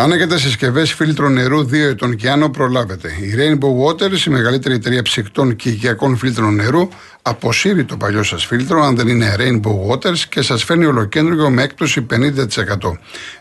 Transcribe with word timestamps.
Αν 0.00 0.12
έχετε 0.12 0.38
συσκευές 0.38 0.92
φίλτρο 0.92 1.28
νερού 1.28 1.60
2 1.60 1.72
ετών 1.72 2.16
και 2.16 2.30
άνω, 2.30 2.50
προλάβετε. 2.50 3.08
Η 3.08 3.34
Rainbow 3.36 3.86
Waters, 3.86 4.26
η 4.26 4.30
μεγαλύτερη 4.30 4.74
εταιρεία 4.74 5.02
ψυκτών 5.02 5.56
και 5.56 5.68
οικιακών 5.68 6.16
φίλτρων 6.16 6.54
νερού, 6.54 6.88
αποσύρει 7.22 7.84
το 7.84 7.96
παλιό 7.96 8.22
σας 8.22 8.46
φίλτρο, 8.46 8.82
αν 8.82 8.96
δεν 8.96 9.08
είναι 9.08 9.36
Rainbow 9.38 9.90
Waters, 9.90 10.18
και 10.18 10.42
σας 10.42 10.64
φέρνει 10.64 10.84
ολοκέντρο 10.84 11.50
με 11.50 11.62
έκπτωση 11.62 12.06
50%. 12.10 12.98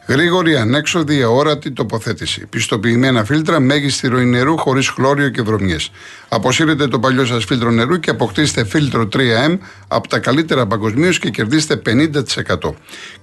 Γρήγορη, 0.07 0.55
ανέξοδη, 0.55 1.23
αόρατη 1.23 1.71
τοποθέτηση. 1.71 2.45
Πιστοποιημένα 2.45 3.23
φίλτρα, 3.23 3.59
μέγιστη 3.59 4.07
ροή 4.07 4.25
νερού 4.25 4.57
χωρίς 4.57 4.89
χλώριο 4.89 5.29
και 5.29 5.41
βρωμιές. 5.41 5.91
Αποσύρετε 6.29 6.87
το 6.87 6.99
παλιό 6.99 7.25
σας 7.25 7.45
φίλτρο 7.45 7.71
νερού 7.71 7.99
και 7.99 8.09
αποκτήστε 8.09 8.65
φίλτρο 8.65 9.07
3M 9.13 9.57
από 9.87 10.07
τα 10.07 10.19
καλύτερα 10.19 10.67
παγκοσμίως 10.67 11.19
και 11.19 11.29
κερδίστε 11.29 11.81
50%. 11.85 12.73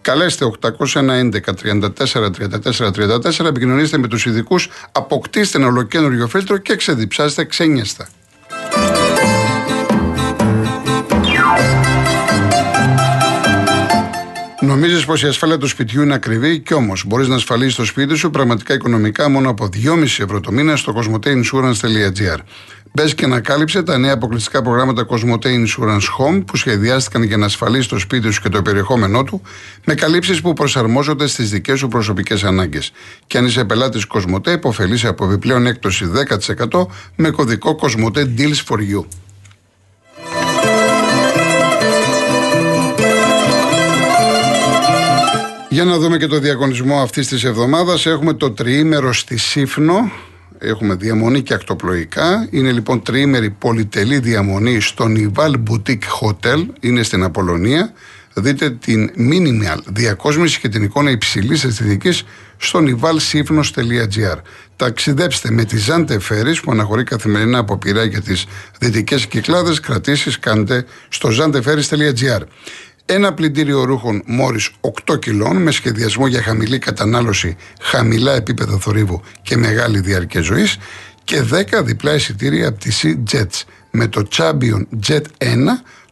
Καλέστε 0.01 0.45
811 0.45 1.55
34 1.63 2.31
34 2.31 2.91
34, 2.91 3.24
επικοινωνήστε 3.29 3.99
με 3.99 4.09
τους 4.09 4.27
ειδικούς, 4.27 4.69
αποκτήστε 4.93 5.59
ένα 5.59 5.67
ολοκέντρο 5.67 6.27
φίλτρο 6.27 6.57
και 6.57 6.77
ξεδιψάστε 6.77 7.45
ξένιαστα. 7.45 8.09
Νομίζεις 14.61 15.05
πως 15.05 15.23
η 15.23 15.27
ασφάλεια 15.27 15.59
του 15.59 15.67
σπιτιού 15.67 16.03
είναι 16.03 16.15
ακριβή; 16.15 16.61
Και 16.61 16.75
όμως 16.75 17.05
μπορείς 17.07 17.29
να 17.29 17.35
ασφαλίσεις 17.35 17.75
το 17.75 17.85
σπίτι 17.85 18.15
σου 18.15 18.31
πραγματικά 18.31 18.75
οικονομικά 18.75 19.29
μόνο 19.29 19.51
από 19.51 19.69
2,5 19.85 20.03
ευρώ 20.03 20.41
το 20.41 20.53
μήνα 20.53 20.77
στο 20.77 20.95
cosmoteinsurance.gr. 20.97 22.39
Μπε 22.97 23.11
και 23.11 23.25
ανακάλυψε 23.25 23.83
τα 23.83 23.99
νέα 23.99 24.13
αποκλειστικά 24.13 24.63
προγράμματα 24.63 25.07
Cosmote 25.09 25.47
Insurance 25.47 26.07
Home 26.19 26.43
που 26.47 26.57
σχεδιάστηκαν 26.57 27.23
για 27.23 27.37
να 27.37 27.47
ασφαλίσει 27.47 27.89
το 27.89 27.99
σπίτι 27.99 28.31
σου 28.31 28.43
και 28.43 28.49
το 28.49 28.63
περιεχόμενό 28.63 29.23
του 29.23 29.43
με 29.85 29.95
καλύψεις 29.95 30.41
που 30.41 30.53
προσαρμόζονται 30.53 31.27
στις 31.27 31.51
δικές 31.51 31.79
σου 31.79 31.89
προσωπικές 31.89 32.45
ανάγκες. 32.45 32.93
Και 33.27 33.39
αν 33.39 33.47
είσαι 33.47 33.65
πελάτης 33.65 34.07
Cosmote, 34.15 34.47
υποφελείσαι 34.47 35.09
από 35.09 35.25
επιπλέον 35.25 35.67
έκπτωση 35.67 36.11
10% 36.71 36.87
με 37.17 37.31
κωδικό 37.31 37.79
Cosmote 37.81 38.19
Deals 38.39 38.63
for 38.69 38.79
You. 38.79 39.05
Για 45.69 45.85
να 45.85 45.99
δούμε 45.99 46.17
και 46.17 46.27
το 46.27 46.39
διαγωνισμό 46.39 47.01
αυτής 47.01 47.29
της 47.29 47.45
εβδομάδας. 47.45 48.07
Έχουμε 48.07 48.33
το 48.33 48.51
τριήμερο 48.51 49.13
στη 49.13 49.37
Σύφνο. 49.37 50.11
Έχουμε 50.67 50.95
διαμονή 50.95 51.43
και 51.43 51.55
ακτοπλοϊκά. 51.55 52.49
Είναι 52.51 52.73
λοιπόν 52.73 53.03
τριήμερη 53.03 53.51
πολυτελή 53.51 54.19
διαμονή 54.19 54.81
στο 54.81 55.07
Nival 55.09 55.55
Boutique 55.71 56.09
Hotel. 56.21 56.67
Είναι 56.81 57.03
στην 57.03 57.23
Απολωνία. 57.23 57.93
Δείτε 58.35 58.71
την 58.71 59.11
minimal 59.19 59.79
διακόσμηση 59.87 60.61
και 60.61 60.69
την 60.69 60.83
εικόνα 60.83 61.11
υψηλής 61.11 61.65
αισθητικής 61.65 62.25
στο 62.57 62.81
nivalsifnos.gr. 62.83 64.39
Ταξιδέψτε 64.77 65.51
με 65.51 65.65
τη 65.65 65.77
Ζάντε 65.79 66.19
Φέρι 66.19 66.61
που 66.63 66.71
αναχωρεί 66.71 67.05
καθημερινά 67.05 67.59
από 67.59 67.79
πειρά 67.79 68.05
για 68.05 68.21
τις 68.21 68.47
δυτικές 68.79 69.27
κυκλάδες. 69.27 69.81
Κρατήσεις 69.81 70.39
κάντε 70.39 70.85
στο 71.09 71.29
zanteferis.gr. 71.29 72.41
Ένα 73.07 73.35
πλυντήριο 73.35 73.85
ρούχων 73.85 74.23
μόρι 74.27 74.61
8 75.07 75.19
κιλών 75.19 75.63
με 75.63 75.71
σχεδιασμό 75.71 76.27
για 76.27 76.43
χαμηλή 76.43 76.79
κατανάλωση, 76.79 77.57
χαμηλά 77.81 78.35
επίπεδα 78.35 78.79
θορύβου 78.79 79.23
και 79.43 79.57
μεγάλη 79.57 80.01
διάρκεια 80.01 80.41
ζωής 80.41 80.79
και 81.25 81.43
10 81.79 81.83
διπλά 81.85 82.15
εισιτήρια 82.15 82.69
από 82.69 82.79
τη 82.79 82.91
Sea 83.03 83.35
Jets 83.35 83.63
με 83.91 84.07
το 84.07 84.27
Champion 84.37 84.87
Jet 85.07 85.23
1, 85.39 85.57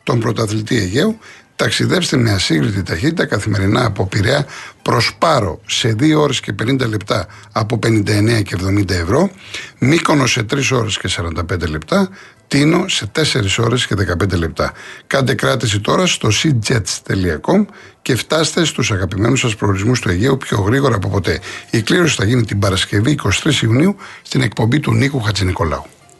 τον 0.02 0.20
πρωταθλητή 0.20 0.76
Αιγαίου, 0.76 1.18
Ταξιδέψτε 1.56 2.16
με 2.16 2.30
ασύγκριτη 2.30 2.82
ταχύτητα 2.82 3.26
καθημερινά 3.26 3.84
από 3.84 4.06
Πειραιά 4.06 4.46
προς 4.82 5.14
Πάρο 5.18 5.60
σε 5.66 5.96
2 6.00 6.14
ώρες 6.16 6.40
και 6.40 6.54
50 6.62 6.88
λεπτά 6.88 7.26
από 7.52 7.78
59 7.86 8.42
και 8.42 8.56
70 8.64 8.90
ευρώ, 8.90 9.30
Μύκονο 9.78 10.26
σε 10.26 10.42
3 10.42 10.70
ώρες 10.72 10.98
και 10.98 11.08
45 11.08 11.68
λεπτά, 11.68 12.08
Τίνο 12.52 12.88
σε 12.88 13.10
4 13.14 13.22
ώρες 13.58 13.86
και 13.86 13.94
15 13.94 14.38
λεπτά. 14.38 14.72
Κάντε 15.06 15.34
κράτηση 15.34 15.80
τώρα 15.80 16.06
στο 16.06 16.28
seajets.com 16.42 17.64
και 18.02 18.16
φτάστε 18.16 18.64
στους 18.64 18.90
αγαπημένους 18.90 19.40
σας 19.40 19.56
προορισμούς 19.56 20.00
του 20.00 20.08
Αιγαίου 20.08 20.36
πιο 20.36 20.60
γρήγορα 20.60 20.94
από 20.94 21.08
ποτέ. 21.08 21.40
Η 21.70 21.82
κλήρωση 21.82 22.16
θα 22.16 22.24
γίνει 22.24 22.44
την 22.44 22.58
Παρασκευή 22.58 23.18
23 23.44 23.62
Ιουνίου 23.62 23.96
στην 24.22 24.40
εκπομπή 24.40 24.80
του 24.80 24.92
Νίκου 24.92 25.20
Χατζηνικολάου. 25.20 25.86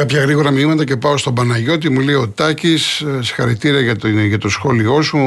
κάποια 0.00 0.20
γρήγορα 0.20 0.50
μηνύματα 0.50 0.84
και 0.84 0.96
πάω 0.96 1.16
στον 1.16 1.34
Παναγιώτη. 1.34 1.90
Μου 1.90 2.00
λέει 2.00 2.14
ο 2.14 2.28
Τάκης, 2.28 3.00
ε, 3.00 3.22
συγχαρητήρια 3.22 3.80
για 3.80 3.96
το, 3.96 4.08
για 4.08 4.38
το 4.38 4.48
σχόλιο 4.48 5.02
σου. 5.02 5.18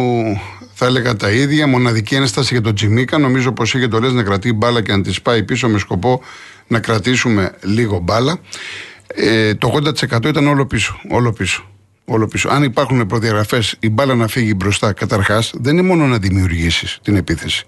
Θα 0.73 0.85
έλεγα 0.85 1.16
τα 1.16 1.31
ίδια. 1.31 1.67
Μοναδική 1.67 2.16
ένσταση 2.16 2.53
για 2.53 2.63
τον 2.63 2.75
Τζιμίκα. 2.75 3.17
Νομίζω 3.17 3.51
πως 3.51 3.73
είχε 3.73 3.88
το 3.88 4.00
λες 4.00 4.13
να 4.13 4.23
κρατεί 4.23 4.53
μπάλα 4.53 4.81
και 4.81 4.91
να 4.91 5.01
τη 5.01 5.13
πάει 5.23 5.44
πίσω 5.44 5.67
με 5.67 5.79
σκοπό 5.79 6.22
να 6.67 6.79
κρατήσουμε 6.79 7.51
λίγο 7.61 8.00
μπάλα. 8.00 8.39
Ε, 9.07 9.53
το 9.56 9.81
80% 10.11 10.25
ήταν 10.25 10.47
όλο 10.47 10.66
πίσω. 10.66 11.00
Όλο 11.09 11.31
πίσω. 11.31 11.63
Όλο 12.05 12.28
πίσω. 12.28 12.50
Αν 12.50 12.63
υπάρχουν 12.63 13.07
προδιαγραφές, 13.07 13.75
η 13.79 13.90
μπάλα 13.90 14.16
να 14.16 14.28
φύγει 14.28 14.53
μπροστά, 14.55 14.94
καταρχάς, 14.94 15.53
δεν 15.55 15.78
είναι 15.78 15.88
μόνο 15.88 16.07
να 16.07 16.17
δημιουργήσεις 16.17 17.00
την 17.03 17.16
επίθεση. 17.16 17.66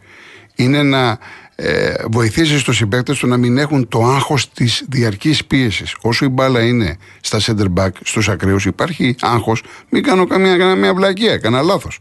Είναι 0.55 0.83
να 0.83 1.19
ε, 1.55 1.93
βοηθήσεις 2.11 2.63
τους 2.63 2.75
συμπαίκτες 2.75 3.17
του 3.17 3.27
να 3.27 3.37
μην 3.37 3.57
έχουν 3.57 3.87
το 3.87 4.03
άγχος 4.03 4.51
της 4.51 4.83
διαρκής 4.89 5.45
πίεσης. 5.45 5.95
Όσο 6.01 6.25
η 6.25 6.29
μπάλα 6.29 6.61
είναι 6.61 6.97
στα 7.21 7.39
center 7.41 7.67
back, 7.77 7.89
στους 8.03 8.29
ακραίους, 8.29 8.65
υπάρχει 8.65 9.15
άγχος, 9.21 9.63
μην 9.89 10.03
κάνω 10.03 10.27
καμία, 10.27 10.57
καμία 10.57 10.93
βλακία, 10.93 11.37
κανένα 11.37 11.63
λάθος. 11.63 11.99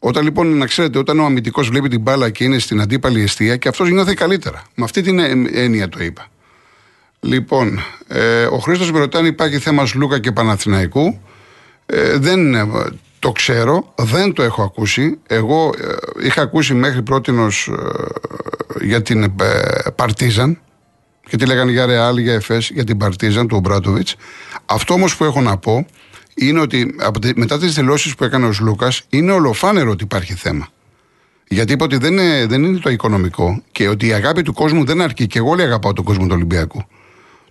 Όταν 0.00 0.24
λοιπόν, 0.24 0.56
να 0.56 0.66
ξέρετε, 0.66 0.98
όταν 0.98 1.18
ο 1.18 1.24
αμυντικός 1.24 1.68
βλέπει 1.68 1.88
την 1.88 2.00
μπάλα 2.00 2.30
και 2.30 2.44
είναι 2.44 2.58
στην 2.58 2.80
αντίπαλη 2.80 3.22
αιστεία 3.22 3.56
και 3.56 3.68
αυτός 3.68 3.90
νιώθει 3.90 4.14
καλύτερα. 4.14 4.62
Με 4.74 4.84
αυτή 4.84 5.02
την 5.02 5.18
έννοια 5.52 5.88
το 5.88 6.04
είπα. 6.04 6.26
Λοιπόν, 7.20 7.80
ε, 8.08 8.44
ο 8.44 8.58
Χρήστος 8.58 8.92
με 8.92 8.98
ρωτάει 8.98 9.22
αν 9.22 9.28
υπάρχει 9.28 9.58
θέμα 9.58 9.86
Λούκα 9.94 10.18
και 10.18 10.32
Παναθηναϊκού. 10.32 11.20
Ε, 11.86 12.18
δεν 12.18 12.54
το 13.18 13.32
ξέρω, 13.32 13.92
δεν 13.96 14.32
το 14.32 14.42
έχω 14.42 14.62
ακούσει. 14.62 15.18
Εγώ 15.26 15.70
ε, 16.20 16.26
είχα 16.26 16.42
ακούσει 16.42 16.74
μέχρι 16.74 17.02
πρότινος 17.02 17.68
ε, 18.80 18.84
για 18.84 19.02
την 19.02 19.22
ε, 19.22 19.30
Παρτίζαν 19.94 20.60
και 21.28 21.36
τι 21.36 21.46
λέγανε 21.46 21.70
για 21.70 21.86
Ρεάλ, 21.86 22.16
για 22.16 22.34
Εφές, 22.34 22.70
για 22.70 22.84
την 22.84 22.96
Παρτίζαν 22.96 23.48
του 23.48 23.56
Ομπράτοβιτς. 23.56 24.16
Αυτό 24.66 24.94
όμως 24.94 25.16
που 25.16 25.24
έχω 25.24 25.40
να 25.40 25.56
πω 25.56 25.86
είναι 26.34 26.60
ότι 26.60 26.94
μετά 27.36 27.58
τις 27.58 27.74
δηλώσεις 27.74 28.14
που 28.14 28.24
έκανε 28.24 28.46
ο 28.46 28.52
Λούκας 28.60 29.02
είναι 29.08 29.32
ολοφάνερο 29.32 29.90
ότι 29.90 30.04
υπάρχει 30.04 30.34
θέμα. 30.34 30.68
Γιατί 31.48 31.72
είπα 31.72 31.84
ότι 31.84 31.96
δεν 31.96 32.12
είναι, 32.12 32.46
δεν 32.46 32.62
είναι 32.64 32.78
το 32.78 32.90
οικονομικό 32.90 33.62
και 33.72 33.88
ότι 33.88 34.06
η 34.06 34.12
αγάπη 34.12 34.42
του 34.42 34.52
κόσμου 34.52 34.84
δεν 34.84 35.00
αρκεί. 35.00 35.26
Και 35.26 35.38
εγώ 35.38 35.50
όλοι 35.50 35.62
αγαπάω 35.62 35.92
τον 35.92 36.04
κόσμο 36.04 36.26
του 36.26 36.32
Ολυμπιακού. 36.34 36.86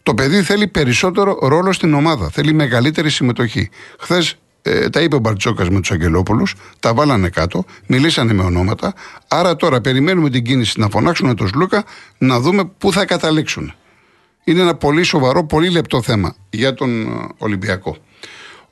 Το 0.03 0.13
παιδί 0.13 0.41
θέλει 0.41 0.67
περισσότερο 0.67 1.39
ρόλο 1.41 1.71
στην 1.71 1.93
ομάδα. 1.93 2.29
Θέλει 2.29 2.53
μεγαλύτερη 2.53 3.09
συμμετοχή. 3.09 3.69
Χθες 3.99 4.37
ε, 4.67 4.89
τα 4.89 5.01
είπε 5.01 5.15
ο 5.15 5.19
Μπαρτσόκα 5.19 5.71
με 5.71 5.79
τους 5.79 5.91
Αγγελόπουλους, 5.91 6.55
τα 6.79 6.93
βάλανε 6.93 7.29
κάτω, 7.29 7.65
μιλήσανε 7.87 8.33
με 8.33 8.43
ονόματα. 8.43 8.93
Άρα 9.27 9.55
τώρα 9.55 9.81
περιμένουμε 9.81 10.29
την 10.29 10.43
κίνηση 10.43 10.79
να 10.79 10.89
φωνάξουν 10.89 11.35
τον 11.35 11.47
Σλούκα 11.47 11.83
να 12.17 12.39
δούμε 12.39 12.65
πού 12.77 12.91
θα 12.91 13.05
καταλήξουν. 13.05 13.73
Είναι 14.43 14.61
ένα 14.61 14.75
πολύ 14.75 15.03
σοβαρό, 15.03 15.45
πολύ 15.45 15.69
λεπτό 15.69 16.01
θέμα 16.01 16.35
για 16.49 16.73
τον 16.73 17.01
ε, 17.01 17.27
Ολυμπιακό. 17.37 17.97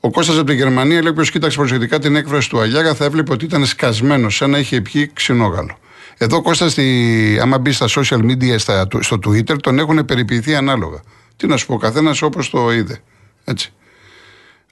Ο 0.00 0.10
Κώστας 0.10 0.36
από 0.36 0.46
τη 0.46 0.54
Γερμανία 0.54 1.02
λέει: 1.02 1.10
Όποιο 1.10 1.24
κοίταξε 1.24 1.56
προσεκτικά 1.56 1.98
την 1.98 2.16
έκφραση 2.16 2.48
του 2.48 2.60
Αλιάγα 2.60 2.94
θα 2.94 3.04
έβλεπε 3.04 3.32
ότι 3.32 3.44
ήταν 3.44 3.66
σκασμένο, 3.66 4.30
σαν 4.30 4.50
να 4.50 4.58
είχε 4.58 4.80
πιει 4.80 5.10
ξινόγαλο. 5.12 5.78
Εδώ 6.18 6.42
Κώστα, 6.42 6.68
στη, 6.68 7.38
άμα 7.42 7.58
μπει 7.58 7.72
στα 7.72 7.86
social 7.88 8.20
media, 8.20 8.54
στα, 8.58 8.88
στο 9.00 9.18
Twitter, 9.26 9.56
τον 9.60 9.78
έχουν 9.78 10.04
περιποιηθεί 10.04 10.54
ανάλογα. 10.54 11.00
Τι 11.36 11.46
να 11.46 11.56
σου 11.56 11.66
πω, 11.66 11.74
ο 11.74 11.78
καθένας 11.78 12.22
όπως 12.22 12.50
το 12.50 12.72
είδε. 12.72 13.00
Έτσι. 13.44 13.72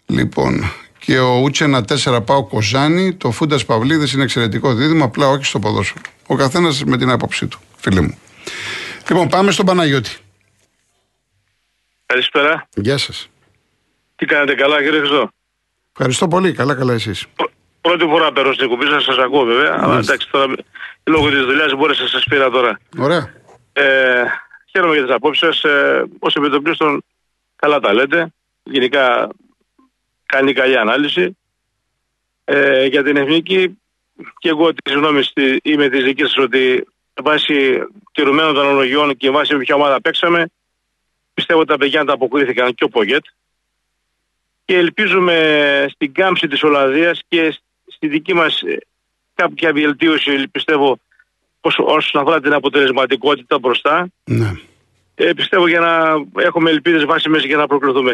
Λοιπόν, 0.06 0.72
και 1.04 1.18
ο 1.18 1.40
Ούτσενα 1.40 1.84
4 2.04 2.20
πάω 2.26 2.44
Κοζάνη. 2.46 3.14
Το 3.14 3.30
Φούντας 3.30 3.64
Παυλίδης 3.64 4.12
είναι 4.12 4.22
εξαιρετικό 4.22 4.74
δίδυμο, 4.74 5.04
απλά 5.04 5.28
όχι 5.28 5.44
στο 5.44 5.58
ποδόσφαιρο. 5.58 6.04
Ο 6.26 6.36
καθένας 6.36 6.84
με 6.84 6.96
την 6.96 7.10
άποψή 7.10 7.46
του, 7.46 7.58
φίλε 7.76 8.00
μου. 8.00 8.18
Λοιπόν, 9.08 9.28
πάμε 9.28 9.50
στον 9.50 9.66
Παναγιώτη. 9.66 10.16
Καλησπέρα. 12.06 12.68
Γεια 12.74 12.98
σας. 12.98 13.28
Τι 14.16 14.26
κάνετε, 14.26 14.54
καλά, 14.54 14.82
κύριε 14.82 14.98
Χριστό; 14.98 15.28
Ευχαριστώ 15.92 16.28
πολύ, 16.28 16.52
καλά, 16.52 16.74
καλά 16.74 16.92
εσείς. 16.92 17.26
Πρώτη 17.80 18.04
φορά 18.04 18.32
παίρνω 18.32 18.52
στην 18.52 18.68
κουμπί 18.68 18.86
σας, 18.86 19.04
σας 19.04 19.16
ακούω 19.18 19.44
βέβαια. 19.44 19.78
Αλλά 19.80 19.98
εντάξει, 19.98 20.28
τώρα 20.30 20.54
λόγω 21.04 21.30
της 21.30 21.44
δουλειάς 21.44 21.74
μπόρεσα 21.74 22.02
να 22.02 22.08
σας 22.08 22.24
πήρα 22.24 22.50
τώρα. 22.50 22.80
Ωραία. 22.98 23.32
Ε, 23.72 24.22
χαίρομαι 24.70 24.94
για 24.94 25.04
τις 25.04 25.14
απόψεις 25.14 25.48
σας. 25.48 25.64
Ε, 25.64 26.04
Ω 26.18 26.26
επιτοπλίστων, 26.34 27.04
καλά 27.56 27.80
τα 27.80 27.92
λέτε. 27.92 28.32
Γενικά 28.62 29.28
κάνει 30.26 30.52
καλή 30.52 30.78
ανάλυση. 30.78 31.36
Ε, 32.44 32.86
για 32.86 33.02
την 33.02 33.16
εθνική, 33.16 33.78
και 34.38 34.48
εγώ 34.48 34.74
τη 34.74 34.92
γνώμη 34.92 35.22
είμαι 35.62 35.88
της 35.88 36.04
δικής 36.04 36.30
σα 36.30 36.42
ότι 36.42 36.86
βάσει 37.22 37.78
τηρουμένων 38.12 38.54
των 38.54 38.64
αναλογιών 38.64 39.16
και 39.16 39.30
βάσει 39.30 39.56
ποια 39.56 39.74
ομάδα 39.74 40.00
παίξαμε, 40.00 40.50
πιστεύω 41.34 41.60
ότι 41.60 41.68
τα 41.68 41.76
παιδιά 41.76 42.00
ανταποκρίθηκαν 42.00 42.74
και 42.74 42.84
ο 42.84 42.88
Πογέτ. 42.88 43.24
Και 44.64 44.76
ελπίζουμε 44.76 45.86
στην 45.90 46.12
κάμψη 46.12 46.48
της 46.48 46.62
Ολλανδίας 46.62 47.20
και 47.28 47.58
στη 47.86 48.08
δική 48.08 48.34
μας 48.34 48.60
ε, 48.60 48.78
κάποια 49.34 49.72
βελτίωση, 49.72 50.48
πιστεύω, 50.48 50.98
όσον 51.60 52.20
αφορά 52.20 52.40
την 52.40 52.52
αποτελεσματικότητα 52.52 53.58
μπροστά. 53.58 54.08
Ναι. 54.24 54.52
Ε, 55.14 55.32
πιστεύω 55.32 55.68
για 55.68 55.80
να 55.80 56.14
έχουμε 56.42 56.70
ελπίδες 56.70 57.04
βάσιμες 57.04 57.44
για 57.44 57.56
να 57.56 57.66
προκληθούμε. 57.66 58.12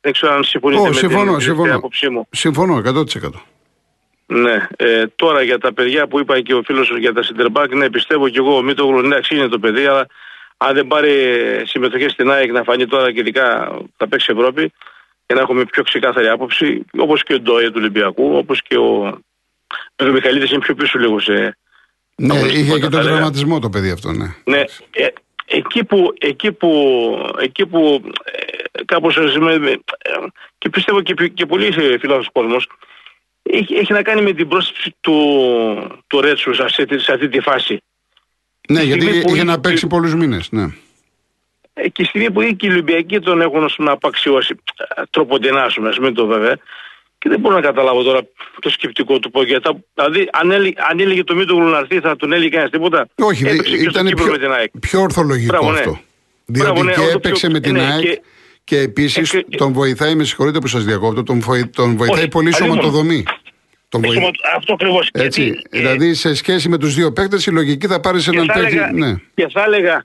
Δεν 0.00 0.12
ξέρω 0.12 0.32
αν 0.32 0.44
συμφωνείτε 0.44 0.88
με 0.88 0.94
συμφωνώ, 0.94 1.32
την, 1.32 1.40
συμφωνώ. 1.40 1.74
άποψή 1.74 2.08
μου. 2.08 2.28
Συμφωνώ 2.30 2.82
100%. 2.86 3.04
Ναι, 4.26 4.66
ε, 4.76 5.06
τώρα 5.16 5.42
για 5.42 5.58
τα 5.58 5.72
παιδιά 5.72 6.06
που 6.06 6.20
είπα 6.20 6.40
και 6.40 6.54
ο 6.54 6.62
φίλος 6.62 6.92
για 6.98 7.12
τα 7.12 7.22
Σιντερμπάκ, 7.22 7.74
ναι, 7.74 7.90
πιστεύω 7.90 8.28
και 8.28 8.38
εγώ, 8.38 8.62
μην 8.62 8.74
το 8.76 8.86
γνωρίζει, 8.86 9.36
είναι 9.36 9.48
το 9.48 9.58
παιδί, 9.58 9.86
αλλά 9.86 10.06
αν 10.56 10.74
δεν 10.74 10.86
πάρει 10.86 11.12
συμμετοχή 11.64 12.08
στην 12.08 12.30
ΑΕΚ 12.30 12.52
να 12.52 12.62
φανεί 12.62 12.86
τώρα 12.86 13.12
και 13.12 13.20
ειδικά 13.20 13.76
θα 13.96 14.08
παίξει 14.08 14.32
Ευρώπη, 14.36 14.72
για 15.26 15.36
να 15.36 15.40
έχουμε 15.40 15.64
πιο 15.64 15.82
ξεκάθαρη 15.82 16.28
άποψη, 16.28 16.84
όπως 16.98 17.22
και 17.22 17.34
ο 17.34 17.40
Ντόι 17.40 17.66
του 17.66 17.72
Ολυμπιακού, 17.76 18.36
όπως 18.36 18.62
και 18.62 18.76
ο. 18.76 19.20
Ο 19.96 20.04
Μιχαλίδης 20.04 20.50
είναι 20.50 20.60
πιο 20.60 20.74
πίσω 20.74 20.98
λίγο 20.98 21.20
σε. 21.20 21.56
Ναι, 22.16 22.38
όπως 22.38 22.52
είχε 22.52 22.74
και 22.74 22.80
θα 22.80 22.88
τον 22.88 23.00
έλεγα. 23.00 23.14
τραυματισμό 23.14 23.58
το 23.58 23.68
παιδί 23.68 23.90
αυτό, 23.90 24.12
ναι. 24.12 24.34
Ναι, 24.44 24.58
ε, 24.90 25.06
εκεί 25.50 25.84
που, 25.84 26.12
εκεί 26.18 26.52
που, 26.52 26.70
εκεί 27.40 27.66
που 27.66 28.02
ε, 28.24 28.84
κάπως 28.84 29.16
ε, 29.16 29.38
με- 29.58 29.70
ε, 29.70 30.10
και 30.58 30.68
πιστεύω 30.68 31.00
και, 31.02 31.14
και 31.34 31.46
πολύ 31.46 31.72
φιλάθος 32.00 32.28
κόσμος 32.32 32.66
έχει, 33.42 33.74
έχει 33.74 33.92
να 33.92 34.02
κάνει 34.02 34.22
με 34.22 34.32
την 34.32 34.48
πρόσθεση 34.48 34.94
του, 35.00 36.02
του 36.06 36.20
Ρέτσου 36.20 36.54
σε 36.54 36.62
αυτή, 36.62 36.98
σε 36.98 37.12
αυτή 37.12 37.28
τη 37.28 37.40
φάση. 37.40 37.82
Ναι, 38.68 38.80
Τη 38.80 38.86
γιατί 38.86 39.00
στιγμή 39.02 39.22
που 39.22 39.34
είχε 39.34 39.44
να 39.44 39.52
είχε- 39.52 39.60
παίξει 39.60 39.86
πολλούς 39.86 40.14
μήνες. 40.14 40.50
Ναι. 40.50 40.62
Ε, 41.74 41.88
Και 41.88 42.04
στη 42.04 42.04
στιγμή 42.04 42.30
που 42.30 42.42
και 42.56 42.66
οι 42.66 42.70
Ολυμπιακοί 42.70 43.18
τον 43.20 43.40
έχουν 43.40 43.64
ας 43.64 43.74
πούμε, 43.74 43.90
απαξιώσει 43.90 44.56
ε, 44.96 45.02
τροποντινά, 45.10 45.62
ας 45.62 45.74
πούμε, 45.74 45.88
ας 45.88 45.98
μην 45.98 46.14
το 46.14 46.26
βέβαια, 46.26 46.58
και 47.22 47.28
δεν 47.28 47.40
μπορώ 47.40 47.54
να 47.54 47.60
καταλάβω 47.60 48.02
τώρα 48.02 48.20
το 48.60 48.70
σκεπτικό 48.70 49.18
του 49.18 49.30
Πογέτα. 49.30 49.80
Δηλαδή, 49.94 50.28
αν, 50.32 50.50
έλεγε, 50.50 50.74
αν 50.90 51.00
έλεγε 51.00 51.24
το 51.24 51.34
Μήτογλου 51.34 51.68
να 51.68 51.78
έρθει, 51.78 52.00
θα 52.00 52.16
τον 52.16 52.32
έλεγε 52.32 52.48
κανένας 52.48 52.70
τίποτα; 52.70 53.08
Όχι, 53.14 53.44
δι- 53.44 53.52
Έπαιξε 53.52 53.70
και 53.76 53.80
στο 53.80 53.90
ήταν 53.90 54.06
Κύπρο 54.06 54.22
πιο, 54.24 54.32
με 54.32 54.38
την 54.38 54.52
ΑΕΚ. 54.52 54.70
πιο 54.80 55.00
ορθολογικό 55.00 55.56
Μπράβο, 55.56 55.72
ναι. 55.72 55.78
αυτό. 55.78 55.98
Διότι 56.44 56.70
Μπράβο, 56.70 56.82
ναι, 56.84 56.92
και 56.92 57.00
αυτό 57.00 57.12
έπαιξε 57.16 57.46
πιο- 57.46 57.50
με 57.50 57.60
την 57.60 57.72
ναι, 57.72 57.80
ΑΕΚ 57.92 58.00
και, 58.02 58.20
και- 58.64 58.78
επίσης 58.78 59.34
Ε, 59.34 59.40
και- 59.42 59.56
τον 59.56 59.72
βοηθάει, 59.72 60.14
με 60.14 60.24
συγχωρείτε 60.24 60.58
που 60.58 60.66
σας 60.66 60.84
διακόπτω, 60.84 61.22
τον, 61.22 61.40
βοη- 61.40 61.70
τον 61.74 61.96
βοηθάει 61.96 62.18
Όχι, 62.18 62.28
πολύ 62.28 62.48
η 62.50 62.52
αλλήμον. 62.54 62.76
σωματοδομή. 62.76 63.22
Τον 63.88 64.00
βοη- 64.02 64.12
Σωμα- 64.12 64.30
Αυτό 64.56 64.72
ακριβώς. 64.72 65.08
Έτσι, 65.12 65.52
δηλαδή 65.70 66.14
σε 66.14 66.34
σχέση 66.34 66.68
με 66.68 66.78
τους 66.78 66.94
δύο 66.94 67.12
παίκτες, 67.12 67.46
η 67.46 67.50
λογική 67.52 67.86
θα 67.86 68.00
πάρει 68.00 68.18
έναν 68.32 68.46
θα 68.46 68.52
τέτοιο. 68.52 68.66
έλεγα- 68.82 68.92
Ναι. 68.92 69.14
και, 69.34 69.48
θα 69.52 69.62
έλεγα, 69.64 70.04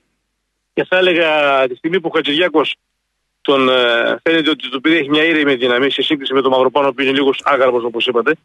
και 0.74 0.86
θα 0.90 0.98
έλεγα 0.98 1.28
τη 1.68 1.76
στιγμή 1.76 2.00
που 2.00 2.10
ο 2.14 2.16
Χατζηδιάκος 2.16 2.76
τον 3.46 3.70
ε, 3.70 4.20
φαίνεται 4.24 4.50
ότι 4.50 4.70
το 4.70 4.80
παιδί 4.80 4.96
έχει 4.96 5.10
μια 5.10 5.24
ήρεμη 5.24 5.56
δύναμη 5.56 5.92
σε 5.92 6.02
σύγκριση 6.02 6.34
με 6.34 6.42
τον 6.42 6.52
Μαυροπάνο 6.52 6.92
που 6.94 7.02
είναι 7.02 7.12
λίγος 7.12 7.40
άγαρμος 7.44 7.84
όπως 7.84 8.08
είπατε. 8.08 8.36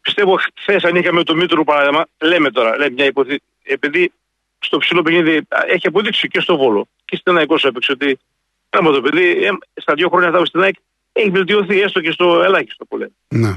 Πιστεύω 0.00 0.38
χθες 0.60 0.84
αν 0.84 0.94
είχαμε 0.96 1.22
το 1.22 1.34
Μήτρο 1.34 1.64
παράδειγμα, 1.64 2.06
λέμε 2.20 2.50
τώρα, 2.50 2.76
λέμε 2.78 2.90
μια 2.90 3.04
υποθή, 3.04 3.40
επειδή 3.62 4.12
στο 4.58 4.78
ψηλό 4.78 5.02
παιχνίδι 5.02 5.36
α, 5.36 5.64
έχει 5.66 5.86
αποδείξει 5.86 6.28
και 6.28 6.40
στο 6.40 6.56
Βόλο 6.56 6.88
και 7.04 7.16
στην 7.16 7.36
ΑΕΚ 7.36 7.50
όσο 7.50 7.68
έπαιξε 7.68 7.92
ότι 7.92 8.18
πράγμα 8.70 8.92
το 8.92 9.00
παιδί 9.00 9.44
ε, 9.44 9.50
στα 9.74 9.94
δύο 9.94 10.08
χρόνια 10.08 10.30
θα 10.30 10.44
στην 10.44 10.62
ΑΕΚ 10.62 10.74
έχει 11.12 11.30
βελτιωθεί 11.30 11.80
έστω 11.80 12.00
και 12.00 12.10
στο 12.10 12.42
ελάχιστο 12.42 12.84
που 12.84 12.96
λέμε. 12.96 13.12
ναι. 13.28 13.52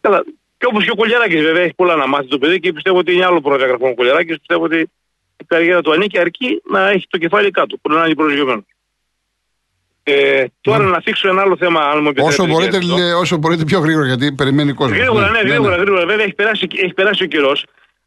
Καλά. 0.00 0.24
Και 0.58 0.66
όπως 0.66 0.84
και 0.84 0.90
ο 0.90 0.94
Κολιαράκης 0.94 1.42
βέβαια 1.42 1.62
έχει 1.62 1.74
πολλά 1.74 1.96
να 1.96 2.06
μάθει 2.06 2.26
το 2.26 2.38
παιδί 2.38 2.60
και 2.60 2.72
πιστεύω 2.72 2.98
ότι 2.98 3.12
είναι 3.12 3.24
άλλο 3.24 3.40
προδιαγραφό 3.40 3.88
ο 3.88 3.94
Κολιαράκης. 3.94 4.38
Πιστεύω 4.38 4.64
ότι 4.64 4.90
η 5.36 5.44
καριέρα 5.46 5.80
του 5.82 5.92
ανήκει 5.92 6.18
αρκεί 6.18 6.62
να 6.70 6.88
έχει 6.88 7.06
το 7.08 7.18
κεφάλι 7.18 7.50
κάτω, 7.50 7.76
που 7.76 7.92
να 7.92 8.04
είναι 8.04 8.14
προσγειωμένος. 8.14 8.64
Ε, 10.12 10.44
τώρα 10.60 10.84
να 10.84 11.00
θίξω 11.00 11.28
ένα 11.28 11.40
άλλο 11.40 11.56
θέμα, 11.56 11.80
αν 11.80 12.02
μου 12.02 12.08
επιτρέπετε. 12.08 12.42
Όσο, 12.42 12.46
μπορείτε, 12.52 12.78
κύριε 12.78 12.94
Χριστό. 12.94 13.06
λέ- 13.08 13.14
όσο 13.20 13.36
μπορείτε 13.36 13.64
πιο 13.64 13.78
γρήγορα, 13.80 14.06
γιατί 14.06 14.32
περιμένει 14.32 14.72
κόσμο. 14.72 14.96
Γρήγορα, 14.96 15.30
ναι, 15.30 15.40
γρήγορα, 15.40 15.76
γρήγορα. 15.76 16.06
Βέβαια 16.06 16.24
έχει 16.24 16.34
περάσει, 16.34 16.66
έχει 16.76 16.92
περάσει 16.94 17.22
ο 17.22 17.26
καιρός, 17.26 17.64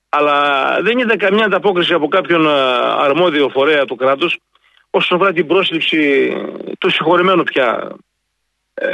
αλλά 0.09 0.77
δεν 0.81 0.97
είδα 0.97 1.17
καμιά 1.17 1.45
ανταπόκριση 1.45 1.93
από 1.93 2.07
κάποιον 2.07 2.47
α, 2.49 2.53
αρμόδιο 2.99 3.49
φορέα 3.49 3.85
του 3.85 3.95
κράτους 3.95 4.37
όσον 4.89 5.17
αφορά 5.17 5.33
την 5.33 5.47
πρόσληψη 5.47 6.31
του 6.79 6.89
συγχωρημένου 6.89 7.43
πια 7.43 7.95
ε, 8.73 8.87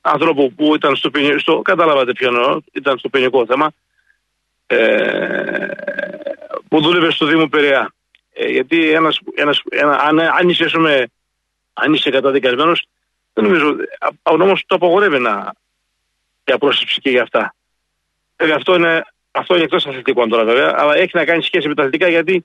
ανθρώπου 0.00 0.52
που 0.56 0.74
ήταν 0.74 0.96
στο, 0.96 1.10
ποινι- 1.10 1.40
στο 1.40 1.60
καταλάβατε 1.60 2.12
ποιο 2.12 2.28
εννοώ, 2.28 2.58
ήταν 2.72 2.98
στο 2.98 3.08
ποινικό 3.08 3.46
θέμα, 3.46 3.70
ε, 4.66 5.66
που 6.68 6.80
δούλευε 6.80 7.10
στο 7.10 7.26
Δήμο 7.26 7.46
Περαιά. 7.48 7.92
Ε, 8.32 8.46
γιατί 8.46 8.90
ένας, 8.90 9.18
ένας, 9.34 9.62
ένα, 9.70 10.00
αν, 10.08 10.20
αν 10.20 10.48
είσαι, 10.48 10.64
ας 10.64 10.72
πούμε, 10.72 11.06
αν 11.74 11.92
είσαι 11.92 12.10
καταδικασμένος, 12.10 12.86
δεν 13.32 13.44
νομίζω, 13.44 13.76
α- 13.98 14.32
ο 14.32 14.36
νόμος 14.36 14.64
το 14.66 14.74
απαγορεύει 14.74 15.18
να, 15.18 15.52
για 16.44 16.58
πρόσληψη 16.58 17.00
και 17.00 17.10
για 17.10 17.22
αυτά. 17.22 17.54
Βέβαια 18.36 18.56
αυτό 18.56 18.74
είναι, 18.74 19.04
αυτό 19.30 19.54
είναι 19.54 19.64
εκτός 19.64 19.86
αθλητικών 19.86 20.28
τώρα 20.28 20.44
βέβαια, 20.44 20.74
αλλά 20.76 20.96
έχει 20.96 21.10
να 21.12 21.24
κάνει 21.24 21.42
σχέση 21.42 21.68
με 21.68 21.74
τα 21.74 21.82
αθλητικά 21.82 22.08
γιατί 22.08 22.44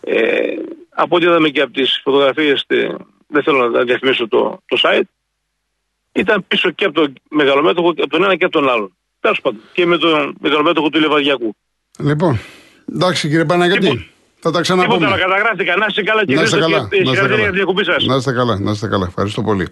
ε, 0.00 0.54
από 0.88 1.16
ό,τι 1.16 1.24
είδαμε 1.24 1.48
και 1.48 1.60
από 1.60 1.72
τις 1.72 2.00
φωτογραφίες, 2.02 2.64
ε, 2.66 2.88
δεν 3.26 3.42
θέλω 3.42 3.68
να 3.68 3.82
διαφημίσω 3.82 4.28
το, 4.28 4.60
το 4.66 4.80
site, 4.82 5.02
ήταν 6.12 6.44
πίσω 6.48 6.70
και 6.70 6.84
από 6.84 6.94
τον 6.94 7.14
μεγαλομέτωχο, 7.28 7.94
και 7.94 8.02
από 8.02 8.10
τον 8.10 8.24
ένα 8.24 8.36
και 8.36 8.44
από 8.44 8.52
τον 8.52 8.68
άλλον. 8.68 8.96
Τέλος 9.20 9.40
πάντων, 9.40 9.60
και 9.72 9.86
με 9.86 9.98
τον 9.98 10.36
μεγαλομέτωχο 10.40 10.88
του 10.88 11.00
Λεβαδιακού. 11.00 11.56
Λοιπόν, 11.98 12.40
εντάξει 12.92 13.28
κύριε 13.28 13.44
Παναγιώτη, 13.44 13.82
Λοιπόν, 13.82 14.06
θα 14.38 14.50
τα 14.50 14.60
Τίποτα 14.60 14.60
ξαναπούμε. 14.60 15.08
να 15.08 15.16
καταγράφηκα. 15.16 15.76
Να 15.76 15.86
είστε 15.88 16.02
καλά 16.02 16.24
και 16.24 16.34
Να 16.34 16.42
είστε 16.42 16.56
Χρήστο, 16.56 16.70
καλά. 16.72 16.88
και 16.90 16.96
Να 16.96 17.10
είστε 17.10 17.10
συγχαρητήρια 17.10 17.36
για 17.36 17.36
καλά. 17.36 17.50
την 17.50 17.60
εκπομπή 17.60 17.84
σας. 17.84 18.04
Να 18.04 18.16
είστε 18.16 18.32
καλά, 18.32 18.58
να 18.58 18.70
είστε 18.70 18.86
καλά. 18.88 19.06
Ευχαριστώ 19.08 19.42
πολύ. 19.42 19.66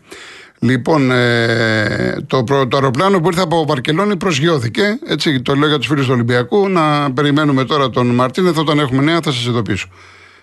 Λοιπόν, 0.61 1.11
ε, 1.11 2.17
το, 2.27 2.45
προ- 2.45 2.69
το 2.69 2.77
αεροπλάνο 2.77 3.21
που 3.21 3.27
ήρθε 3.29 3.41
από 3.43 3.65
Βαρκελόνη 3.69 4.17
προσγειώθηκε. 4.17 4.99
Έτσι, 5.07 5.43
το 5.43 5.55
λέω 5.55 5.69
για 5.69 5.79
τους 5.79 5.87
φίλους 5.87 6.07
του 6.07 6.13
Ολυμπιακού. 6.15 6.69
Να 6.69 7.13
περιμένουμε 7.13 7.65
τώρα 7.65 7.91
τον 7.91 8.07
Μαρτίνεθ. 8.07 8.59
Όταν 8.59 8.79
έχουμε 8.79 9.03
νέα, 9.03 9.21
θα 9.23 9.33
σας 9.33 9.47
ειδοποιήσω. 9.47 9.89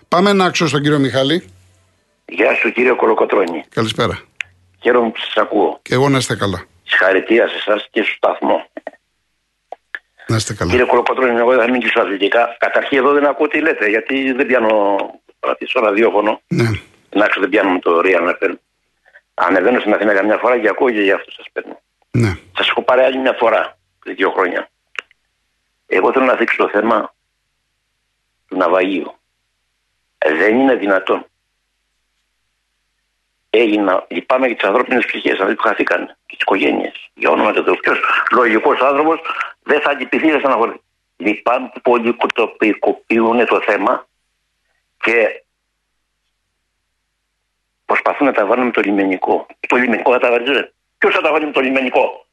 Πάμε 0.08 0.32
να 0.32 0.44
άξω 0.44 0.68
στον 0.68 0.82
κύριο 0.82 0.98
Μιχάλη. 0.98 1.44
Γεια 2.24 2.54
σου 2.54 2.72
κύριε 2.72 2.92
Κολοκοτρώνη. 2.92 3.64
Καλησπέρα. 3.74 4.18
Χαίρομαι 4.82 5.08
που 5.10 5.18
σας 5.18 5.36
ακούω. 5.36 5.78
Και 5.82 5.94
εγώ 5.94 6.08
να 6.08 6.18
είστε 6.18 6.36
καλά. 6.36 6.64
Συγχαρητήρια 6.84 7.48
σε 7.48 7.54
εσάς 7.56 7.88
και 7.90 8.02
στο 8.02 8.12
σταθμό. 8.16 8.66
Να 10.32 10.38
είστε 10.38 10.54
καλά. 10.54 10.70
Κύριε 10.70 10.86
Κολοκοτρώνη, 10.86 11.38
εγώ 11.38 11.50
δεν 11.50 11.60
θα 11.64 11.70
μιλήσω 11.70 12.00
αθλητικά. 12.00 12.56
Καταρχήν 12.58 12.98
εδώ 12.98 13.12
δεν 13.12 13.26
ακούω 13.26 13.48
τι 13.48 13.60
λέτε, 13.60 13.88
γιατί 13.88 14.32
δεν 14.32 14.46
πιάνω 14.46 14.96
τώρα 15.40 15.56
στο 15.66 15.80
ραδιόφωνο. 15.80 16.40
Ναι. 16.48 16.68
Να 17.14 17.26
ξέρω 17.26 17.40
δεν 17.40 17.48
πιάνουμε 17.50 17.78
το 17.78 18.00
Real 18.04 18.28
FM. 18.40 18.54
Ανεβαίνω 19.34 19.80
στην 19.80 19.92
Αθήνα 19.94 20.14
καμιά 20.14 20.36
φορά 20.36 20.58
και 20.58 20.68
ακούω 20.68 20.90
και 20.90 21.00
γι' 21.00 21.12
αυτό 21.12 21.30
σας 21.30 21.46
παίρνω. 21.52 21.80
ναι. 22.10 22.36
Σας 22.56 22.68
έχω 22.68 22.82
πάρει 22.82 23.00
άλλη 23.02 23.18
μια 23.18 23.32
φορά 23.38 23.78
πριν 23.98 24.14
δύο 24.16 24.30
χρόνια. 24.30 24.68
Εγώ 25.86 26.12
θέλω 26.12 26.24
να 26.24 26.34
δείξω 26.34 26.56
το 26.56 26.68
θέμα 26.68 27.14
του 28.48 28.56
ναυαγίου. 28.56 29.14
Ε, 30.18 30.34
Δεν 30.34 30.58
είναι 30.58 30.74
δυνατόν. 30.74 31.26
Έγινα, 33.54 34.06
λυπάμαι 34.08 34.46
για 34.46 34.56
τις 34.56 34.64
ανθρώπινες 34.64 35.06
ψυχές 35.06 35.38
αυτοί 35.40 35.54
που 35.54 35.62
χαθήκαν 35.62 36.06
και 36.06 36.36
τις 36.36 36.40
οικογένειες. 36.40 37.10
Για 37.14 37.30
όνομα 37.30 37.52
του 37.52 37.64
Θεού. 37.64 37.76
Ποιος 37.76 37.98
λογικός 38.30 38.80
άνθρωπος 38.80 39.20
δεν 39.62 39.80
θα 39.80 39.92
λυπηθεί, 39.92 40.24
δεν 40.24 40.32
θα 40.32 40.38
στεναχωρηθεί. 40.38 40.80
Λυπάμαι 41.16 41.70
που 41.74 41.80
πολιτικοποιούν 42.58 43.46
το 43.46 43.60
θέμα 43.60 44.06
και 44.98 45.44
προσπαθούν 47.84 48.26
να 48.26 48.32
τα 48.32 48.46
βάλουν 48.46 48.64
με 48.64 48.70
το 48.70 48.80
λιμενικό. 48.80 49.46
Το 49.68 49.76
λιμενικό 49.76 50.12
θα 50.12 50.18
τα 50.18 50.30
βάλεις. 50.30 50.72
Ποιος 50.98 51.14
θα 51.14 51.20
τα 51.20 51.32
βάλει 51.32 51.46
με 51.46 51.52
το 51.52 51.60
λιμενικό 51.60 52.26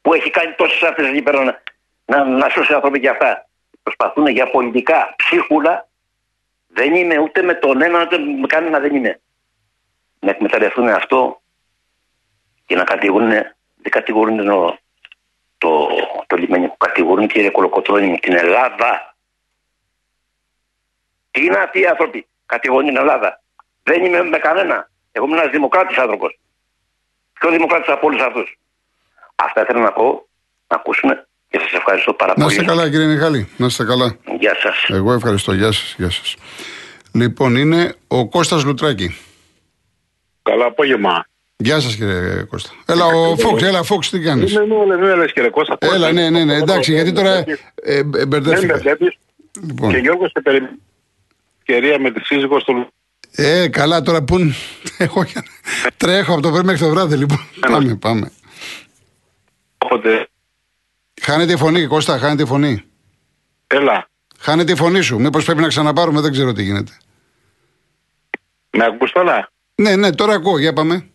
που 0.00 0.14
έχει 0.14 0.30
κάνει 0.30 0.52
τόσες 0.52 0.82
άρθρε 0.82 1.08
εκεί 1.08 1.22
πέρα 1.22 1.44
να, 1.44 1.62
να, 2.04 2.24
να 2.24 2.48
σώσει 2.48 2.72
άνθρωποι 2.72 3.00
και 3.00 3.08
αυτά. 3.08 3.48
Προσπαθούν 3.82 4.26
για 4.26 4.50
πολιτικά 4.50 5.14
ψίχουλα. 5.16 5.88
Δεν 6.66 6.94
είμαι 6.94 7.18
ούτε 7.18 7.42
με 7.42 7.54
τον 7.54 7.82
ένα 7.82 8.02
ούτε 8.02 8.18
με 8.18 8.46
κανένα 8.46 8.80
δεν 8.80 8.94
είμαι. 8.94 9.20
Να 10.20 10.30
εκμεταλλευτούν 10.30 10.88
αυτό 10.88 11.40
και 12.66 12.74
να 12.76 12.84
κατηγορούν, 12.84 13.28
δεν 13.28 13.90
κατηγορούν 13.90 14.36
το, 14.46 14.78
το, 15.58 15.88
το 16.26 16.36
λιμενικό, 16.36 16.76
κατηγορούν 16.78 17.26
κύριε 17.28 17.50
Κολοκοτρώνη 17.50 18.18
την 18.18 18.36
Ελλάδα. 18.36 19.16
Τι 21.30 21.44
είναι 21.44 21.56
αυτοί 21.58 21.80
οι 21.80 21.86
άνθρωποι, 21.86 22.26
κατηγορούν 22.46 22.86
την 22.86 22.96
Ελλάδα. 22.96 23.42
Δεν 23.82 24.04
είμαι 24.04 24.22
με 24.22 24.38
κανένα. 24.38 24.90
Εγώ 25.12 25.26
είμαι 25.26 25.36
ένας 25.38 25.50
δημοκράτης 25.50 25.96
άνθρωπος. 25.98 26.38
Πιο 27.40 27.50
δημοκράτης 27.50 27.88
από 27.88 28.06
όλους 28.06 28.20
αυτούς. 28.22 28.58
Αυτά 29.34 29.60
ήθελα 29.62 29.80
να 29.80 29.92
πω, 29.92 30.28
να 30.68 30.76
ακούσουμε 30.76 31.26
και 31.48 31.58
σας 31.58 31.72
ευχαριστώ 31.72 32.12
πάρα 32.12 32.32
Να 32.36 32.42
πολύ. 32.44 32.54
είστε 32.54 32.64
καλά, 32.66 32.90
κύριε 32.90 33.06
Μιχάλη. 33.06 33.48
Να 33.56 33.66
είστε 33.66 33.84
καλά. 33.84 34.16
Γεια 34.38 34.56
σας. 34.62 34.84
Εγώ 34.88 35.12
ευχαριστώ. 35.12 35.52
Γεια 35.52 35.72
σας. 35.72 35.94
Γεια 35.98 36.10
σας. 36.10 36.36
Λοιπόν, 37.14 37.56
είναι 37.56 37.94
ο 38.08 38.28
Κώστας 38.28 38.64
Λουτράκη. 38.64 39.16
Καλό 40.50 40.66
απόγευμα. 40.66 41.26
Γεια 41.56 41.80
σας 41.80 41.94
κύριε 41.96 42.42
Κώστα. 42.42 42.70
Έλα, 42.86 43.04
ο 43.06 43.36
Φόξ, 43.36 43.62
έλα, 43.62 43.82
Φόξ, 43.82 44.10
τι 44.10 44.20
κάνεις; 44.20 44.52
Είμαι 44.52 44.66
μου, 44.66 44.86
λέμε, 44.86 45.10
έλα, 45.10 45.26
κύριε 45.26 45.50
Κώστα. 45.50 45.76
Έλα, 45.80 46.12
ναι, 46.12 46.30
ναι, 46.30 46.44
ναι, 46.44 46.54
εντάξει, 46.54 46.92
γιατί 46.92 47.12
τώρα 47.12 47.32
ε, 47.34 47.44
ε, 47.82 48.02
Δεν 48.02 48.28
μπερδεύτηκα. 48.28 48.74
με 48.74 48.80
βλέπεις. 48.80 49.18
Λοιπόν. 49.62 49.90
Και 49.90 49.96
Γιώργος, 49.96 50.30
σε 50.30 50.40
περιμένει. 50.40 50.76
Ευκαιρία 51.58 51.98
με 52.00 52.10
τη 52.10 52.24
σύζυγο 52.24 52.60
στο 52.60 52.88
Ε, 53.30 53.68
καλά, 53.68 54.02
τώρα 54.02 54.22
πού. 54.22 54.36
Εγώ 54.98 55.24
τρέχω 55.96 56.32
από 56.32 56.42
το 56.42 56.50
πρωί 56.50 56.62
μέχρι 56.62 56.80
το 56.80 56.88
βράδυ, 56.88 57.16
λοιπόν. 57.16 57.38
Πάμε, 57.60 57.94
πάμε. 57.96 58.30
Οπότε, 59.78 60.28
Χάνεται 61.22 61.52
η 61.52 61.56
φωνή, 61.56 61.86
Κώστα, 61.86 62.18
χάνεται 62.18 62.42
η 62.42 62.46
φωνή. 62.46 62.84
έλα, 63.66 64.08
Χάνεται 64.38 64.72
η 64.72 64.76
φωνή 64.76 65.00
σου. 65.00 65.18
Μήπως 65.20 65.44
πρέπει 65.44 65.60
να 65.60 65.68
ξαναπάρουμε, 65.68 66.20
δεν 66.20 66.32
ξέρω 66.32 66.52
τι 66.52 66.62
γίνεται. 66.62 66.92
με 68.70 68.84
ακούς 68.84 69.12
τώρα; 69.12 69.50
Ναι, 69.82 69.96
ναι, 69.96 70.12
τώρα 70.12 70.34
ακούω, 70.34 70.58
για 70.58 70.72
πάμε. 70.72 71.06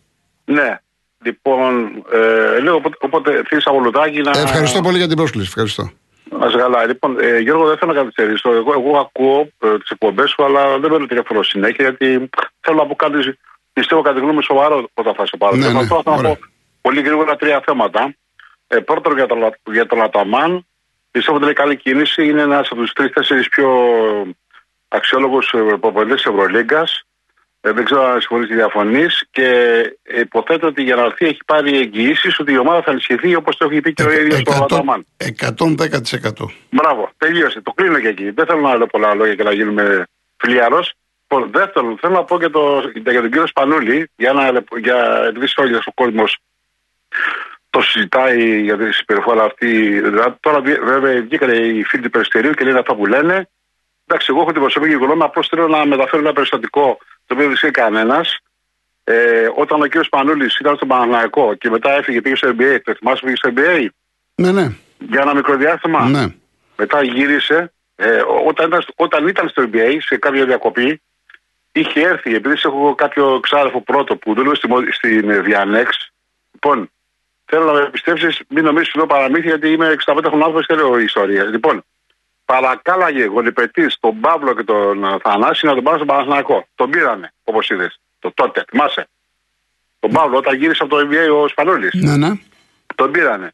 Ναι. 0.44 0.78
Λοιπόν, 1.24 2.04
ε, 2.12 2.60
λέω, 2.60 2.74
οπότε, 2.74 2.96
οπότε 3.00 3.42
θύσα 3.46 3.72
βολουδάκι 3.72 4.20
να... 4.20 4.30
Ε, 4.38 4.42
ευχαριστώ 4.42 4.80
πολύ 4.80 4.98
για 4.98 5.06
την 5.08 5.16
πρόσκληση. 5.16 5.46
Ευχαριστώ. 5.48 5.90
Να 6.38 6.50
σε 6.50 6.56
καλά. 6.56 6.86
Λοιπόν, 6.86 7.16
ε, 7.20 7.38
Γιώργο, 7.38 7.66
δεν 7.66 7.76
θέλω 7.78 7.92
να 7.92 7.98
καθυστερήσω. 7.98 8.52
Εγώ, 8.52 8.72
εγώ 8.72 8.98
ακούω 8.98 9.48
ε, 9.62 9.78
τις 9.78 9.90
εκπομπές 9.90 10.30
σου, 10.30 10.44
αλλά 10.44 10.78
δεν 10.78 10.90
παίρνω 10.90 11.06
τηλέφωνο 11.06 11.42
συνέχεια 11.42 11.84
γιατί 11.84 12.28
θέλω 12.60 12.76
να 12.76 12.86
πω 12.86 12.94
κάτι. 12.94 13.38
Πιστεύω 13.72 14.00
κατά 14.02 14.14
τη 14.14 14.20
γνώμη 14.20 14.34
μου 14.34 14.42
σοβαρό 14.42 14.88
όταν 14.94 15.14
θα 15.14 15.26
σε 15.26 15.36
πάρω. 15.36 15.56
Ναι, 15.56 15.66
Και 15.66 15.72
ναι, 15.72 15.78
αυτό 15.78 16.00
θέλω 16.04 16.16
να 16.16 16.22
ωραία. 16.22 16.34
πω 16.34 16.40
πολύ 16.80 17.00
γρήγορα 17.02 17.36
τρία 17.36 17.62
θέματα. 17.66 18.14
Ε, 18.66 18.78
πρώτον 18.78 19.14
για 19.14 19.26
τον, 19.26 19.38
Λα- 19.38 19.58
για 19.72 19.86
τον 19.86 20.02
Αταμάν. 20.02 20.66
Πιστεύω 21.10 21.36
ότι 21.36 21.44
είναι 21.46 21.54
καλή 21.54 21.76
κίνηση. 21.76 22.28
Είναι 22.28 22.42
ένας 22.42 22.68
από 22.70 22.80
τους 22.80 22.92
τρει-τέσσερι 22.92 23.48
πιο 23.48 23.68
αξιόλογους 24.88 25.54
προπονητές 25.80 26.22
της 26.22 26.32
Ευρωλίγκας. 26.32 27.02
Ε, 27.66 27.72
δεν 27.72 27.84
ξέρω 27.84 28.04
αν 28.04 28.20
συμφωνείς 28.20 28.50
ή 28.50 28.54
διαφωνείς. 28.54 29.26
Και 29.30 29.48
υποθέτω 30.20 30.66
ότι 30.66 30.82
για 30.82 30.94
να 30.96 31.02
έρθει 31.02 31.26
έχει 31.26 31.38
πάρει 31.46 31.78
εγγυήσεις 31.78 32.38
ότι 32.38 32.52
η 32.52 32.58
ομάδα 32.58 32.82
θα 32.82 32.90
ενισχυθεί 32.90 33.34
όπως 33.34 33.56
το 33.56 33.68
έχει 33.70 33.80
πει 33.80 33.92
και 33.92 34.02
ο 34.02 34.12
ίδιος 34.12 34.42
ο 34.46 34.62
Αταμάν. 34.64 35.06
110%. 35.16 36.50
Μπράβο, 36.70 37.10
τελείωσε. 37.16 37.60
Το 37.60 37.72
κλείνω 37.72 37.98
και 38.00 38.08
εκεί. 38.08 38.30
Δεν 38.30 38.46
θέλω 38.46 38.60
να 38.60 38.76
λέω 38.76 38.86
πολλά 38.86 39.14
λόγια 39.14 39.34
και 39.34 39.42
να 39.42 39.52
γίνουμε 39.52 40.06
φιλιαρός. 40.36 40.94
Λοιπόν, 41.28 41.50
δεύτερον, 41.52 41.98
θέλω 42.00 42.12
να 42.12 42.24
πω 42.24 42.38
και 42.38 42.48
το, 42.48 42.82
για 42.94 43.20
τον 43.20 43.30
κύριο 43.30 43.46
Σπανούλη, 43.46 44.10
για 44.16 44.30
ένα 44.30 44.52
λεπτό- 44.52 44.76
για 44.76 45.24
επειδή 45.28 45.46
όλο 45.56 45.82
ο 45.84 45.92
κόσμος 45.94 46.36
το 47.70 47.80
συζητάει 47.80 48.60
για 48.60 48.76
τη 48.76 48.92
συμπεριφορά 48.92 49.44
αυτή. 49.44 50.00
Δηλαδή, 50.00 50.34
τώρα 50.40 50.60
βγε- 50.60 50.80
βέβαια 50.84 51.20
βγήκαν 51.22 51.50
οι 51.50 51.82
φίλοι 51.84 52.02
του 52.02 52.10
Περιστερίου 52.10 52.52
και 52.52 52.64
λένε 52.64 52.78
αυτά 52.78 52.94
που 52.94 53.06
λένε. 53.06 53.48
Εντάξει, 54.06 54.26
εγώ 54.30 54.40
έχω 54.40 54.52
την 54.52 54.60
προσωπική 54.60 54.94
γνώμη, 54.94 55.22
απλώς 55.22 55.48
θέλω 55.48 55.68
να 55.68 55.86
μεταφέρω 55.86 56.22
ένα 56.22 56.32
περιστατικό 56.32 56.98
το 57.26 57.34
οποίο 57.34 57.46
δεν 57.46 57.54
ξέρει 57.54 57.72
κανένας. 57.72 58.38
Ε, 59.04 59.48
όταν 59.56 59.80
ο 59.80 59.84
κύριος 59.86 60.06
Σπανούλη 60.06 60.50
ήταν 60.60 60.76
στον 60.76 60.88
Παναναναϊκό 60.88 61.54
και 61.54 61.70
μετά 61.70 61.90
έφυγε, 61.92 62.20
πήγε 62.20 62.36
στο 62.36 62.48
NBA, 62.58 62.78
το 62.84 62.94
θυμάσαι 62.94 63.20
πήγε 63.24 63.36
στο 63.36 63.50
NBA 63.56 63.86
Ναι, 64.34 64.52
ναι. 64.52 64.68
για 64.98 65.20
ένα 65.20 65.34
μικρό 65.34 65.56
διάστημα. 65.56 66.08
ναι. 66.08 66.26
Μετά 66.76 67.02
γύρισε. 67.02 67.72
Ε, 67.96 68.22
όταν, 68.46 68.66
ήταν, 68.66 68.84
όταν 68.96 69.28
ήταν 69.28 69.48
στο 69.48 69.68
NBA 69.72 69.96
σε 70.00 70.16
κάποια 70.16 70.44
διακοπή, 70.44 71.00
είχε 71.72 72.00
έρθει, 72.00 72.34
επειδή 72.34 72.54
έχω 72.64 72.94
κάποιο 72.94 73.40
ξάρεφο 73.42 73.80
πρώτο 73.80 74.16
που 74.16 74.34
δούλευε 74.34 74.54
στη, 74.54 74.68
Μο- 74.68 74.92
στην 74.92 75.30
ε, 75.30 75.40
Διανέξ. 75.40 76.10
Λοιπόν, 76.52 76.90
θέλω 77.44 77.64
να 77.64 77.72
με 77.72 77.90
πιστέψει, 77.90 78.44
μην 78.48 78.64
νομίζεις 78.64 78.88
ότι 78.88 78.96
λέω 78.96 79.06
παραμύθια, 79.06 79.48
γιατί 79.48 79.68
είμαι 79.68 79.96
65 80.04 80.16
χρονών 80.20 80.42
άνθρωπος 80.42 80.66
και 80.66 80.74
λέω 80.74 80.98
ιστορία. 80.98 81.44
Λοιπόν, 81.44 81.84
παρακάλαγε 82.44 83.24
γονιπετής 83.24 83.96
τον 84.00 84.20
Παύλο 84.20 84.54
και 84.54 84.62
τον 84.62 85.04
ε, 85.04 85.18
Θανάση 85.22 85.66
να 85.66 85.74
τον 85.74 85.82
πάρουν 85.82 85.98
στον 85.98 86.14
Παναθηναϊκό. 86.14 86.66
Τον 86.74 86.90
πήρανε, 86.90 87.32
όπως 87.44 87.70
είδες. 87.70 88.00
Το 88.18 88.32
τότε, 88.34 88.64
θυμάσαι. 88.70 89.08
Τον 89.98 90.12
Παύλο, 90.12 90.36
όταν 90.36 90.56
γύρισε 90.56 90.82
από 90.82 90.96
το 90.96 91.08
NBA 91.08 91.42
ο 91.42 91.48
Σπανούλης. 91.48 91.94
Ναι, 91.94 92.16
ναι. 92.16 92.30
Τον 92.94 93.10
πήρανε. 93.10 93.52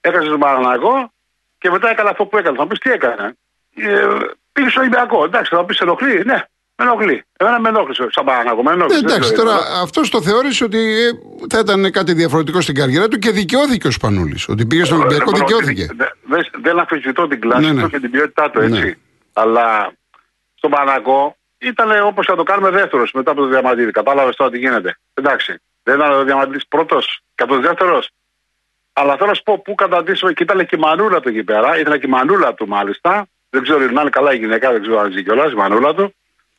Έκανε 0.00 0.24
στον 0.24 0.38
Παναναναϊκό 0.38 1.12
και 1.58 1.70
μετά 1.70 1.90
έκανε 1.90 2.08
αυτό 2.08 2.26
που 2.26 2.36
έκανε. 2.36 2.56
Θα 2.56 2.66
πεις 2.66 2.78
τι 2.78 2.90
έκανε. 2.90 3.36
Ε, 3.74 4.06
πήγε 4.52 4.68
στο 4.68 4.80
Ολυμπιακό. 4.80 5.24
Εντάξει, 5.24 5.54
θα 5.54 5.64
πεις 5.64 5.78
ενοχλεί. 5.78 6.24
Ναι, 6.24 6.44
με 6.76 6.84
ενοχλεί. 6.84 7.24
Εμένα 7.36 7.60
με 7.60 7.68
ενόχλησε. 7.68 8.06
Σαν 8.10 8.24
Παναναναϊκό. 8.24 8.62
Με 8.62 8.70
Ε, 8.70 8.74
ενόχλησε. 8.74 9.04
εντάξει, 9.04 9.28
Δεν 9.34 9.38
τώρα 9.44 9.58
ξέρω. 9.58 9.78
αυτό 9.82 10.08
το 10.08 10.22
θεώρησε 10.22 10.64
ότι 10.64 10.78
ε, 10.78 11.10
θα 11.50 11.58
ήταν 11.58 11.90
κάτι 11.90 12.12
διαφορετικό 12.12 12.60
στην 12.60 12.74
καριέρα 12.74 13.08
του 13.08 13.18
και 13.18 13.30
δικαιώθηκε 13.30 13.86
ο 13.86 13.90
Σπανούλη. 13.90 14.38
Ότι 14.48 14.66
πήγε 14.66 14.84
στον 14.84 14.98
Ολυμπιακό, 15.00 15.30
Ε, 15.34 15.38
δικαιώθηκε. 15.38 15.86
Δεν, 15.96 16.08
δεν, 16.26 16.46
δεν 16.62 16.78
αμφισβητώ 16.78 17.28
την 17.28 17.40
κλάση 17.40 17.64
Ναι, 17.66 17.72
ναι. 17.72 17.82
του 17.82 17.88
και 17.90 18.00
την 18.00 18.10
ποιότητά 18.10 18.50
του, 18.50 18.60
έτσι. 18.60 18.80
Ναι. 18.84 18.92
Αλλά 19.32 19.92
στον 20.54 20.70
Παναναναϊκό 20.70 21.36
ήταν 21.58 22.04
όπω 22.06 22.22
θα 22.22 22.34
το 22.36 22.42
κάνουμε 22.42 22.70
δεύτερο 22.70 23.04
μετά 23.14 23.30
από 23.30 23.40
το 23.40 23.46
Διαμαντίδη. 23.46 23.90
Κατάλαβε 23.90 24.32
τώρα 24.36 24.50
τι 24.50 24.58
γίνεται. 24.58 24.96
Εντάξει. 25.14 25.56
Δεν 25.82 25.94
ήταν 25.96 26.12
ο 26.12 26.24
Διαμαντίδη 26.24 26.64
πρώτο 26.68 26.98
και 27.34 27.42
αυτό 27.42 27.60
δεύτερο. 27.60 28.02
Αλλά 28.92 29.16
θέλω 29.16 29.28
να 29.28 29.34
σου 29.34 29.42
πω 29.42 29.58
πού 29.58 29.74
καταντήσουμε 29.74 30.32
και 30.32 30.42
ήταν 30.42 30.66
και 30.66 30.76
η 30.76 30.78
μανούλα 30.78 31.20
του 31.20 31.28
εκεί 31.28 31.42
πέρα. 31.44 31.78
Ήταν 31.78 32.00
και 32.00 32.06
η 32.06 32.10
μανούλα 32.10 32.54
του 32.54 32.68
μάλιστα. 32.68 33.26
Δεν 33.50 33.62
ξέρω 33.62 33.78
αν 33.78 33.90
είναι 33.90 34.10
καλά 34.10 34.34
η 34.34 34.36
γυναίκα, 34.36 34.72
δεν 34.72 34.80
ξέρω 34.82 35.00
αν 35.00 35.12
ζει 35.12 35.22
κιόλα 35.22 35.46
η 35.50 35.54
μανούλα 35.54 35.94
του. 35.94 36.14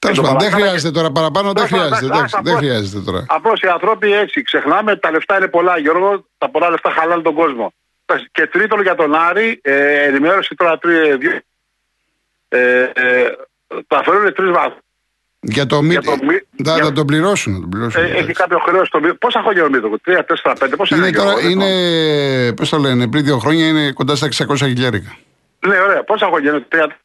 Τέλος 0.06 0.18
Και 0.18 0.24
το 0.24 0.28
πάντων, 0.28 0.40
δεν 0.42 0.50
παρακάλα- 0.50 0.66
χρειάζεται 0.68 0.92
τώρα 0.98 1.12
παραπάνω, 1.12 1.48
δεν 1.54 1.64
Εντάξει, 1.64 1.74
χρειάζεται. 1.74 2.06
εντάξει, 2.06 2.16
εντάξει, 2.20 2.36
Δεν 2.44 2.54
απλώς- 2.54 2.58
χρειάζεται 2.64 3.00
τώρα. 3.12 3.22
Απλώ 3.38 3.52
οι 3.64 3.68
άνθρωποι 3.68 4.08
έτσι 4.14 4.42
ξεχνάμε, 4.42 4.96
τα 4.96 5.12
λεφτά 5.12 5.38
είναι 5.38 5.48
πολλά, 5.48 5.78
Γιώργο. 5.80 6.26
Τα 6.38 6.50
πολλά 6.50 6.70
λεφτά 6.70 6.90
χαλάνε 6.98 7.22
τον 7.22 7.34
κόσμο. 7.42 7.74
Εντάξει, 8.06 8.30
Και 8.32 8.48
τρίτον 8.48 8.82
για 8.82 8.96
τον 8.96 9.16
Άρη, 9.16 9.60
ε, 9.64 10.04
ενημέρωση 10.10 10.56
τώρα 10.56 10.78
τρει, 10.78 11.16
δύο. 11.18 11.40
Ε, 12.50 12.82
ε, 12.82 13.32
τα 13.88 13.98
αφαιρούν 13.98 14.34
τρεις 14.34 14.52
βαθμού. 14.52 14.78
Για 15.48 15.66
το 15.66 15.82
μη. 15.82 15.90
Για 15.90 16.02
το 16.02 16.12
μη- 16.26 16.48
Θα, 16.64 16.74
για- 16.76 16.84
θα 16.84 16.92
τον 16.92 17.06
πληρώσουν. 17.06 17.54
Θα 17.54 17.60
τον 17.60 17.70
πληρώσουν 17.70 18.04
Ε, 18.04 18.08
έχει 18.08 18.32
κάποιο 18.32 18.60
χρέος 18.60 18.88
στο 18.88 19.00
μη- 19.00 19.14
Πόσα 19.14 19.42
χρόνια 19.42 19.64
ο 19.64 19.70
Μίδωκο, 19.70 19.98
3, 20.06 20.24
4, 20.24 20.54
5, 20.60 20.76
πόσα 20.76 20.96
είναι, 20.96 21.08
είναι, 21.08 21.18
τώρα, 21.18 21.30
Γιώργο, 21.30 21.48
δεν 21.48 21.70
είναι, 21.70 22.54
πώς 22.54 22.70
το 22.70 22.78
λένε, 22.78 23.08
πριν 23.08 23.24
δύο 23.24 23.38
χρόνια 23.38 23.68
είναι 23.68 23.92
κοντά 23.92 24.16
στα 24.16 24.26
600 24.26 24.66
χιλιάρικα. 24.68 25.18
Ναι, 25.68 25.80
ωραία. 25.80 26.04
Πόσα 26.04 26.26
χρόνια 26.26 26.50
είναι, 26.52 26.66
τρία- 26.68 26.98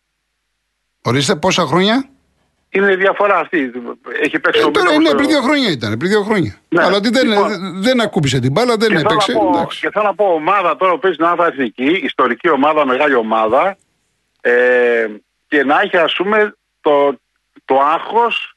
Ορίστε 1.02 1.37
πόσα 1.37 1.66
χρόνια; 1.66 2.09
Είναι 2.73 2.93
η 2.93 2.97
διαφορά 2.97 3.39
αυτή. 3.39 3.73
Έχει 4.23 4.39
παίξει 4.39 4.61
Ε, 4.61 4.65
ο 4.65 4.71
τώρα 4.71 4.87
Μίδωκος 4.87 4.95
είναι 4.97 5.07
στο- 5.09 5.17
πριν 5.17 5.29
δύο 5.29 5.41
χρόνια 5.41 5.71
ήταν. 5.71 5.97
Πριν 5.97 6.11
δύο 6.11 6.23
χρόνια. 6.23 6.57
Ναι, 6.69 6.83
Αλλά 6.85 6.97
ότι 6.97 7.09
δεν, 7.11 7.29
λοιπόν. 7.29 7.83
δεν 7.83 8.00
ακούμπησε 8.00 8.39
την 8.39 8.53
μπάλα, 8.53 8.77
δεν 8.77 8.89
Και 8.89 8.97
θέλω, 8.97 9.09
έπαιξε. 9.11 9.33
να 9.33 9.39
πω, 9.39 9.49
εντάξει. 9.49 9.81
και 9.81 9.91
θέλω 9.91 10.05
να 10.05 10.15
πω 10.15 10.25
ομάδα 10.25 10.77
τώρα 10.77 10.93
που 10.93 10.99
παίζει 10.99 11.17
στην 11.17 11.27
Άθρα 11.29 11.47
Εθνική, 11.47 12.00
ιστορική 12.05 12.49
ομάδα, 12.50 12.87
μεγάλη 12.87 13.15
ομάδα, 13.15 13.77
ε, 14.41 15.07
και 15.49 15.65
να 15.65 15.81
έχει 15.81 15.97
ας 15.97 16.15
πούμε 16.15 16.55
το, 16.81 17.19
το 17.65 17.81
άγχος, 17.81 18.55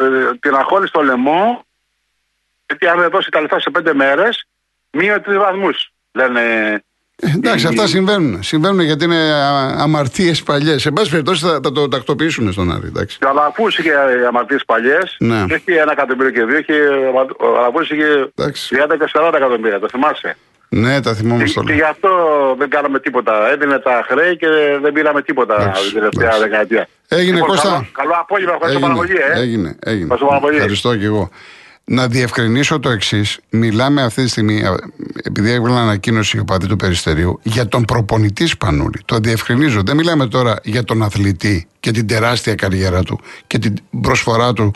ε, 0.00 0.34
την 0.40 0.54
αγχώρηση 0.54 0.88
στο 0.88 1.02
λαιμό, 1.02 1.64
γιατί 2.66 2.86
αν 2.86 3.00
δεν 3.00 3.10
δώσει 3.10 3.30
τα 3.30 3.40
λεφτά 3.40 3.60
σε 3.60 3.70
πέντε 3.70 3.94
μέρες, 3.94 4.44
μείω 4.90 5.20
τρεις 5.20 5.36
βαθμούς, 5.38 5.90
λένε. 6.12 6.42
Ε, 7.16 7.30
Εντάξει, 7.34 7.64
η- 7.64 7.68
αυτά 7.68 7.86
συμβαίνουν. 7.86 8.42
Συμβαίνουν 8.42 8.80
γιατί 8.80 9.04
είναι 9.04 9.32
αμαρτίες 9.78 10.42
παλιές. 10.42 10.82
Σε 10.82 10.90
πάση 10.90 11.10
περιπτώσει 11.10 11.44
θα, 11.44 11.60
θα 11.62 11.72
το 11.72 11.88
τακτοποιήσουν 11.88 12.52
στον 12.52 12.72
Άρη. 12.72 12.86
Εντάξει. 12.86 13.18
Και 13.18 13.24
ο 13.24 13.28
Αλαφούς 13.28 13.78
είχε 13.78 13.92
αμαρτίες 14.28 14.62
παλιές, 14.66 15.16
Ναι. 15.18 15.44
και 15.48 15.54
έχει 15.54 15.72
ένα 15.72 15.92
εκατομμύριο 15.92 16.30
και 16.30 16.44
δύο, 16.44 16.58
είχε, 16.58 16.72
ο 17.38 17.58
Αλαφούς 17.58 17.90
είχε 17.90 18.30
Εντάξει. 18.34 18.74
30 18.76 18.96
και 18.96 19.10
40 19.12 19.32
εκατομμύρια, 19.36 19.78
το 19.80 19.88
θυμάσαι; 19.88 20.36
Ναι, 20.68 21.00
τα 21.00 21.10
Και, 21.10 21.16
θυμόμαστε 21.16 21.60
και 21.60 21.66
όλα. 21.66 21.74
γι' 21.74 21.82
αυτό 21.82 22.10
δεν 22.58 22.68
κάναμε 22.70 23.00
τίποτα. 23.00 23.50
Έδινε 23.52 23.78
τα 23.78 24.04
χρέη 24.10 24.36
και 24.36 24.46
δεν 24.82 24.92
πήραμε 24.92 25.22
τίποτα 25.22 25.54
Εντάξει, 25.60 25.82
την 25.84 25.92
τελευταία 25.94 26.26
εντάξει. 26.28 26.42
δεκαετία. 26.48 26.88
Έγινε, 27.08 27.34
Λοιπόν, 27.36 27.48
Κώστα. 27.48 27.68
Καλό, 27.68 27.86
καλό 27.92 28.12
απόγευμα, 28.20 28.52
ευχαριστώ 28.54 28.80
πάρα 28.80 28.92
Έγινε, 28.92 29.06
πολύ. 29.06 29.38
Ε. 29.38 29.40
έγινε, 29.42 29.76
έγινε. 29.84 30.02
Ευχαριστώ 30.02 30.26
πάρα 30.26 30.40
πολύ. 30.40 30.54
Ευχαριστώ 30.56 30.96
και 30.96 31.04
εγώ. 31.04 31.30
Να 31.86 32.08
διευκρινίσω 32.08 32.80
το 32.80 32.90
εξής. 32.90 33.38
Μιλάμε 33.50 34.02
αυτή 34.02 34.22
τη 34.22 34.28
στιγμή, 34.28 34.64
α, 34.64 34.76
επειδή 35.22 35.50
έβγαλε 35.50 35.78
ανακοίνωση 35.78 36.38
ο 36.38 36.44
παδί 36.44 36.66
του 36.66 36.76
Περιστερίου, 36.76 37.40
για 37.42 37.68
τον 37.68 37.84
προπονητή 37.84 38.46
Σπανούλη. 38.46 39.00
Το 39.04 39.18
διευκρινίζω. 39.18 39.82
Δεν 39.82 39.96
μιλάμε 39.96 40.26
τώρα 40.26 40.60
για 40.62 40.84
τον 40.84 41.02
αθλητή 41.02 41.66
και 41.80 41.90
την 41.90 42.06
τεράστια 42.06 42.54
καριέρα 42.54 43.02
του 43.02 43.20
και 43.46 43.58
την 43.58 43.74
προσφορά 44.00 44.52
του 44.52 44.72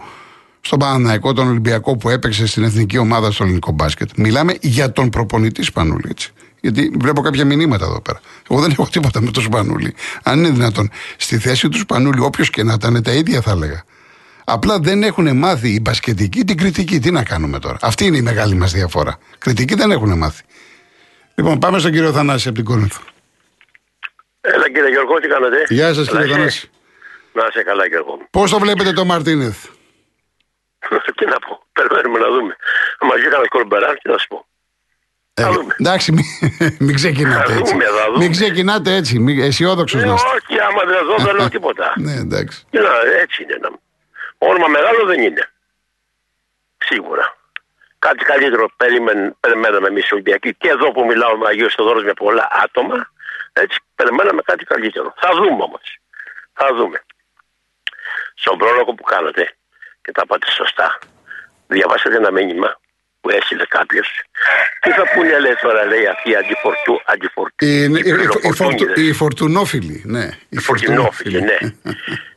στον 0.60 0.78
Παναναϊκό, 0.78 1.32
τον 1.32 1.48
Ολυμπιακό 1.48 1.96
που 1.96 2.08
έπαιξε 2.08 2.46
στην 2.46 2.62
εθνική 2.62 2.98
ομάδα 2.98 3.30
στο 3.30 3.44
ελληνικό 3.44 3.72
μπάσκετ. 3.72 4.10
Μιλάμε 4.16 4.54
για 4.60 4.92
τον 4.92 5.10
προπονητή 5.10 5.62
Σπανούλη. 5.62 6.06
Έτσι. 6.10 6.32
Γιατί 6.60 6.92
βλέπω 7.00 7.20
κάποια 7.20 7.44
μηνύματα 7.44 7.84
εδώ 7.84 8.00
πέρα. 8.00 8.20
Εγώ 8.50 8.60
δεν 8.60 8.70
έχω 8.78 8.86
τίποτα 8.90 9.20
με 9.20 9.30
τον 9.30 9.42
Σπανούλη. 9.42 9.94
Αν 10.22 10.38
είναι 10.38 10.50
δυνατόν, 10.50 10.90
στη 11.16 11.38
θέση 11.38 11.68
του 11.68 11.78
Σπανούλη, 11.78 12.20
όποιος 12.20 12.50
και 12.50 12.62
να 12.62 12.72
ήταν, 12.72 13.02
τα 13.02 13.12
ίδια 13.12 13.40
θα 13.40 13.50
έλεγα. 13.50 13.84
Απλά 14.50 14.78
δεν 14.78 15.02
έχουν 15.02 15.36
μάθει 15.36 15.68
η 15.68 15.78
μπασκετική 15.82 16.44
την 16.44 16.56
κριτική. 16.56 16.98
Τι 16.98 17.10
να 17.10 17.24
κάνουμε 17.24 17.58
τώρα; 17.58 17.76
Αυτή 17.80 18.04
είναι 18.04 18.16
η 18.16 18.22
μεγάλη 18.22 18.54
μας 18.54 18.72
διαφορά. 18.72 19.18
Κριτική 19.38 19.74
δεν 19.74 19.90
έχουν 19.90 20.18
μάθει. 20.18 20.42
Λοιπόν, 21.34 21.58
πάμε 21.58 21.78
στον 21.78 21.92
κύριο 21.92 22.12
Θανάση 22.12 22.48
από 22.48 22.56
την 22.56 22.64
Κόρινθο. 22.66 23.00
Έλα 24.40 24.66
κύριε 24.70 24.88
Γιώργο, 24.88 25.14
τι 25.18 25.28
κάνετε; 25.28 25.56
Γεια 25.68 25.94
σας, 25.94 26.06
Καλά 26.08 26.20
κύριε 26.20 26.34
είσαι; 26.34 26.40
Θανάση. 26.42 26.70
Να 27.32 27.46
είσαι 27.50 27.62
καλά 27.62 27.86
Γιώργο. 27.86 28.18
Πώς 28.30 28.50
το 28.50 28.58
βλέπετε 28.58 28.92
το 28.92 29.04
Μαρτίνεθ; 29.04 29.64
τι 31.18 31.24
να 31.26 31.38
πω, 31.38 31.62
περιμένουμε 31.72 32.18
να 32.18 32.28
δούμε. 32.34 32.56
Μα 33.00 33.14
βγει 33.14 33.22
κανένα 33.24 33.48
κορμπεράν, 33.48 33.98
τι 34.02 34.10
να 34.10 34.18
σου 34.18 34.26
πω. 34.28 34.46
Ε, 35.34 35.42
Θα 35.42 35.50
δούμε. 35.52 35.74
εντάξει, 35.78 36.12
μην, 36.12 36.24
μην 36.86 36.94
ξεκινάτε 36.94 37.52
Θα 37.52 37.58
έτσι. 37.58 37.72
δούμε, 37.72 37.84
θα 37.84 38.04
δούμε. 38.06 38.18
Μην 38.18 38.30
ξεκινάτε 38.30 38.94
έτσι. 38.94 39.18
Μην, 39.18 39.40
αισιόδοξος 39.40 40.02
Ε, 40.02 40.06
να 40.06 40.14
είστε. 40.14 40.28
όχι, 40.28 40.60
άμα 40.60 40.82
δεν 40.92 41.06
δω 41.06 41.24
δεν 41.24 41.34
λέω 41.36 41.48
τίποτα. 41.56 41.92
Ναι, 41.96 42.12
εντάξει. 42.14 42.64
Τι 42.70 42.78
να, 42.78 42.90
έτσι 43.22 43.42
είναι. 43.42 43.56
Να... 43.62 43.68
Όνομα 44.38 44.68
μεγάλο 44.68 45.04
δεν 45.04 45.22
είναι. 45.22 45.50
Σίγουρα. 46.78 47.36
Κάτι 47.98 48.24
καλύτερο 48.24 48.70
περίμεν, 48.76 49.36
περιμέναμε 49.40 49.88
εμείς 49.88 50.08
οι 50.08 50.14
Ολυμπιακοί 50.14 50.54
και 50.54 50.68
εδώ 50.68 50.92
που 50.92 51.04
μιλάω 51.04 51.36
με 51.36 51.48
Αγίου 51.48 51.70
Θεοδόρος 51.70 52.04
με 52.04 52.12
πολλά 52.12 52.48
άτομα. 52.64 53.10
Έτσι, 53.52 53.78
περιμέναμε 53.94 54.42
κάτι 54.42 54.64
καλύτερο. 54.64 55.14
Θα 55.16 55.30
δούμε 55.34 55.62
όμως. 55.62 55.98
Θα 56.52 56.74
δούμε. 56.74 57.02
Στον 58.34 58.58
πρόλογο 58.58 58.94
που 58.94 59.02
κάνατε 59.02 59.56
και 60.02 60.12
τα 60.12 60.26
πάτε 60.26 60.50
σωστά, 60.50 60.98
διαβάσατε 61.66 62.16
ένα 62.16 62.30
μήνυμα 62.30 62.80
που 63.20 63.30
έστειλε 63.30 63.64
κάποιος. 63.68 64.22
Τι 64.80 64.90
θα 64.90 65.02
πούνε 65.14 65.38
λέει 65.38 65.54
τώρα, 65.62 65.84
λέει 65.84 66.06
αυτή 66.06 66.30
η 66.30 66.36
αντιφορτού. 66.36 67.00
αντιφορτού 67.04 67.64
οι, 67.64 67.82
οι, 67.82 67.92
οι, 68.96 69.06
οι, 69.08 69.12
φορτουνόφιλοι, 69.12 70.02
ναι. 70.06 70.28
Οι 70.48 70.58
φορτουνόφιλοι, 70.58 71.40
ναι. 71.40 71.58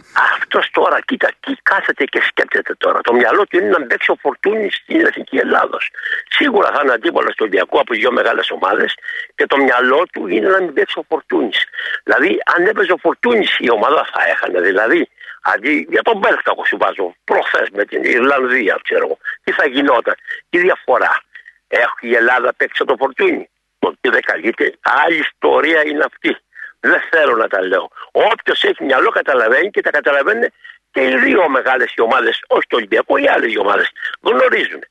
Αυτό 0.54 0.82
τώρα, 0.82 1.00
κοίτα, 1.02 1.30
τι 1.40 1.54
κάθεται 1.64 2.04
και 2.04 2.22
σκέπτεται 2.22 2.74
τώρα. 2.78 3.02
Το 3.02 3.14
μυαλό 3.14 3.48
του 3.48 3.58
είναι 3.58 3.70
να 3.70 3.86
παίξει 3.86 4.12
ο 4.12 4.16
Φορτούνης 4.16 4.76
στην 4.76 5.06
Εθνική 5.06 5.38
Ελλάδος. 5.38 5.90
Σίγουρα 6.30 6.72
θα 6.72 6.80
είναι 6.84 6.94
αντίπαλος 6.94 7.34
στο 7.34 7.44
Ολυμπιακό 7.44 7.80
από 7.80 7.94
δύο 7.94 8.12
μεγάλες 8.12 8.52
ομάδες 8.52 8.96
και 9.36 9.46
το 9.46 9.58
μυαλό 9.58 10.06
του 10.12 10.28
είναι 10.28 10.50
να 10.50 10.62
μην 10.62 10.74
παίξει 10.74 11.00
ο 11.00 11.06
Φορτούνης. 11.10 11.64
Δηλαδή, 12.04 12.42
αν 12.56 12.66
έπαιζε 12.66 12.92
ο 12.92 12.98
Φορτούνης, 12.98 13.58
η 13.60 13.72
ομάδα 13.72 14.08
θα 14.14 14.30
έχανε. 14.30 14.62
Δηλαδή, 14.62 15.10
αντί 15.42 15.88
για 15.90 16.02
τον 16.02 16.18
Μπέλχτακο 16.18 16.66
σου 16.66 16.78
βάζω 16.78 17.16
προχθές 17.24 17.68
με 17.72 17.86
την 17.86 18.04
Ιρλανδία, 18.04 18.80
ξέρω 18.84 19.06
εγώ, 19.06 19.18
τι 19.44 19.52
θα 19.52 19.68
γινόταν, 19.68 20.16
τι 20.50 20.58
διαφορά. 20.58 21.24
Έχει 21.68 22.08
η 22.08 22.16
Ελλάδα 22.16 22.54
παίξει 22.54 22.84
το 22.86 22.96
Φορτούνη. 22.98 23.50
Ότι 23.80 24.10
δεν 24.10 24.22
καλείται. 24.22 24.74
Άλλη 24.82 25.18
ιστορία 25.18 25.88
είναι 25.88 26.04
αυτή. 26.04 26.38
Δεν 26.82 27.02
θέλω 27.12 27.36
να 27.36 27.48
τα 27.48 27.62
λέω. 27.62 27.90
Όποιος 28.12 28.64
έχει 28.64 28.84
μυαλό 28.84 29.10
καταλαβαίνει 29.10 29.70
και 29.70 29.82
τα 29.82 29.90
καταλαβαίνουν 29.90 30.52
και 30.92 31.02
οι 31.02 31.16
δύο 31.18 31.50
μεγάλες 31.50 31.94
ομάδες, 31.98 32.44
όχι 32.48 32.68
το 32.68 32.76
Ολυμπιακό, 32.76 33.18
οι 33.18 33.28
άλλες 33.28 33.56
ομάδες. 33.58 33.88
Γνωρίζουν. 34.22 34.84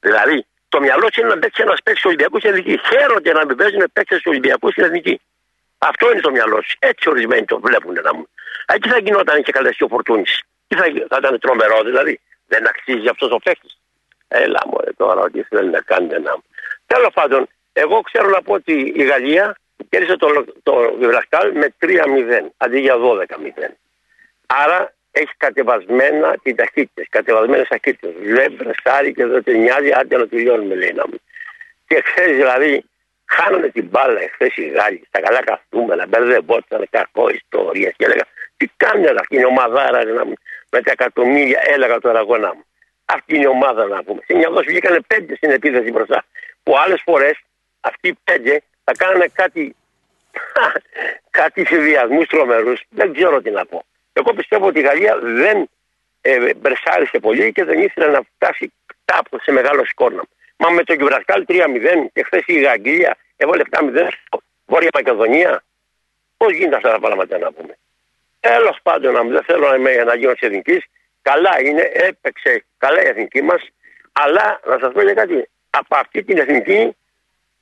Δηλαδή, 0.00 0.46
το 0.68 0.80
μυαλό 0.80 1.06
του 1.08 1.20
είναι 1.20 1.28
να 1.28 1.38
παίξεις 1.38 1.64
ένας 1.64 1.82
παίκτης 1.82 2.04
Ολυμπιακού 2.04 2.38
στην 2.38 2.50
Εθνική. 2.50 2.80
Χαίρονται 2.88 3.32
να 3.32 3.44
μην 3.46 3.56
παίζουν 3.56 3.84
παίκτες 3.92 4.20
Ολυμπιακού 4.24 4.70
στην 4.70 4.84
Εθνική. 4.84 5.20
Αυτό 5.78 6.10
είναι 6.10 6.20
το 6.20 6.30
μυαλό 6.30 6.56
του. 6.56 6.70
Έτσι 6.78 7.08
ορισμένοι 7.08 7.44
το 7.44 7.60
βλέπουν 7.60 7.92
να 8.02 8.14
μου. 8.14 8.28
Εκεί 8.66 8.88
θα 8.88 8.98
γινόταν 8.98 9.42
και 9.42 9.52
καλές 9.52 9.76
και 9.76 9.84
ο 9.84 9.88
Φορτούνη. 9.88 10.24
Τι 10.66 10.76
θα, 10.76 10.84
θα 11.08 11.16
ήταν 11.18 11.38
τρομερό 11.38 11.82
δηλαδή. 11.82 12.20
Δεν 12.46 12.66
αξίζει 12.68 13.08
αυτός 13.08 13.30
ο 13.30 13.38
παίκτης. 13.38 13.78
Έλα 14.28 14.62
μου 14.66 14.78
τώρα, 14.96 15.20
ότι 15.20 15.42
θέλει 15.42 15.70
να 15.70 15.80
κάνει 15.80 16.14
ένα. 16.14 16.36
Τέλος 16.86 17.12
πάντων, 17.12 17.48
εγώ 17.72 18.00
ξέρω 18.00 18.28
να 18.28 18.42
πω 18.42 18.52
ότι 18.52 18.92
η 18.96 19.02
Γαλλία 19.02 19.56
κέρδισε 19.88 20.16
το, 20.16 20.44
το 20.62 20.94
Βιβλαχτάλ 20.98 21.52
με 21.52 21.74
3-0 21.80 21.88
αντί 22.56 22.80
για 22.80 22.94
12-0. 22.96 23.70
Άρα 24.46 24.94
έχει 25.10 25.32
κατεβασμένα 25.36 26.36
την 26.42 26.56
ταχύτητα, 26.56 27.02
κατεβασμένες 27.10 27.68
ταχύτητες. 27.68 28.12
Βλέπει, 28.22 28.54
βρεσάρει 28.54 29.14
και 29.14 29.26
δεν 29.26 29.42
την 29.42 29.60
νοιάζει, 29.60 29.90
άντε 29.92 30.16
να 30.16 30.28
τελειώνουμε, 30.28 30.74
λέει 30.74 30.92
να 30.92 31.04
μου. 31.06 31.18
Και 31.86 32.02
χθε 32.04 32.26
δηλαδή, 32.26 32.84
χάνανε 33.24 33.68
την 33.68 33.84
μπάλα 33.84 34.20
εχθές 34.20 34.56
οι 34.56 34.68
Γάλλοι, 34.68 35.02
στα 35.08 35.20
καλά 35.20 35.40
καθούμενα, 35.44 36.06
μπερδεμπόταν, 36.06 36.86
κακό 36.90 37.28
ιστορία. 37.28 37.90
Και 37.90 38.04
έλεγα, 38.04 38.24
τι 38.56 38.66
κάνει 38.76 39.06
αυτή 39.06 39.36
η 39.36 39.44
ομαδάρα 39.44 40.04
να 40.04 40.24
μου, 40.24 40.34
με 40.70 40.80
τα 40.80 40.90
εκατομμύρια, 40.90 41.60
έλεγα 41.64 41.98
τώρα 41.98 42.18
εγώ 42.18 42.36
να 42.36 42.54
μου. 42.54 42.64
Αυτή 43.04 43.34
είναι 43.34 43.44
η 43.44 43.46
ομάδα 43.46 43.86
να 43.86 44.02
πούμε. 44.02 44.20
Σε 44.26 44.34
μια 44.34 44.50
δόση 44.50 44.68
βγήκανε 44.68 45.00
πέντε 45.06 45.36
στην 45.36 45.50
επίθεση 45.50 45.90
μπροστά. 45.90 46.24
Που 46.62 46.78
άλλες 46.78 47.00
φορές 47.04 47.34
αυτοί 47.80 48.08
οι 48.08 48.18
πέντε 48.24 48.62
θα 48.84 48.92
κάνανε 48.96 49.26
κάτι, 49.32 49.76
κάτι 51.40 51.66
συνδυασμού 51.66 52.24
τρομερούς. 52.24 52.82
Δεν 52.88 53.12
ξέρω 53.12 53.42
τι 53.42 53.50
να 53.50 53.66
πω. 53.66 53.84
Εγώ 54.12 54.32
πιστεύω 54.34 54.66
ότι 54.66 54.78
η 54.78 54.82
Γαλλία 54.82 55.18
δεν 55.18 55.68
ε, 56.20 56.54
μπρεσάρισε 56.54 57.18
πολύ 57.18 57.52
και 57.52 57.64
δεν 57.64 57.78
ήθελε 57.78 58.06
να 58.06 58.20
φτάσει 58.34 58.72
κάπου 59.04 59.38
σε 59.40 59.52
μεγάλο 59.52 59.84
σκόρνα. 59.84 60.22
Μα 60.56 60.70
με 60.70 60.84
το 60.84 60.92
Γιουμπρασκάλ 60.92 61.44
3-0 61.48 61.62
και 62.12 62.22
χθες 62.22 62.42
η 62.46 62.66
Αγγλία 62.66 63.16
έβαλε 63.36 63.62
7-0 63.70 64.08
στο 64.26 64.38
Βόρεια 64.66 64.88
Μακεδονία. 64.94 65.62
Πώς 66.36 66.52
γίνεται 66.52 66.76
αυτά 66.76 66.90
τα 66.90 67.00
πράγματα 67.00 67.38
να 67.38 67.52
πούμε. 67.52 67.76
Τέλος 68.40 68.78
πάντων, 68.82 69.28
δεν 69.28 69.42
θέλω 69.44 69.68
να 69.68 69.74
είμαι 69.74 69.90
εναντίον 69.90 70.34
τη 70.34 70.46
εθνικής. 70.46 70.84
Καλά 71.22 71.62
είναι, 71.62 71.90
έπαιξε 71.92 72.64
καλά 72.78 73.02
η 73.02 73.06
εθνική 73.06 73.42
μας. 73.42 73.68
Αλλά 74.12 74.60
να 74.66 74.78
σας 74.78 74.92
πω 74.92 75.02
για 75.02 75.14
κάτι. 75.14 75.48
Από 75.70 75.96
αυτή 75.96 76.22
την 76.22 76.38
εθνική 76.38 76.96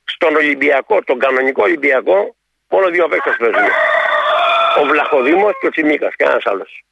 στον 0.05 0.35
Ολυμπιακό, 0.35 1.03
τον 1.03 1.19
κανονικό 1.19 1.63
Ολυμπιακό, 1.63 2.35
μόνο 2.69 2.89
δύο 2.89 3.07
παίκτες 3.07 3.35
παίζουν. 3.39 3.69
Ο 4.81 4.85
Βλαχοδήμος 4.85 5.53
και 5.59 5.67
ο 5.67 5.69
Τσιμίκας, 5.69 6.15
κανένας 6.15 6.45
άλλος. 6.45 6.83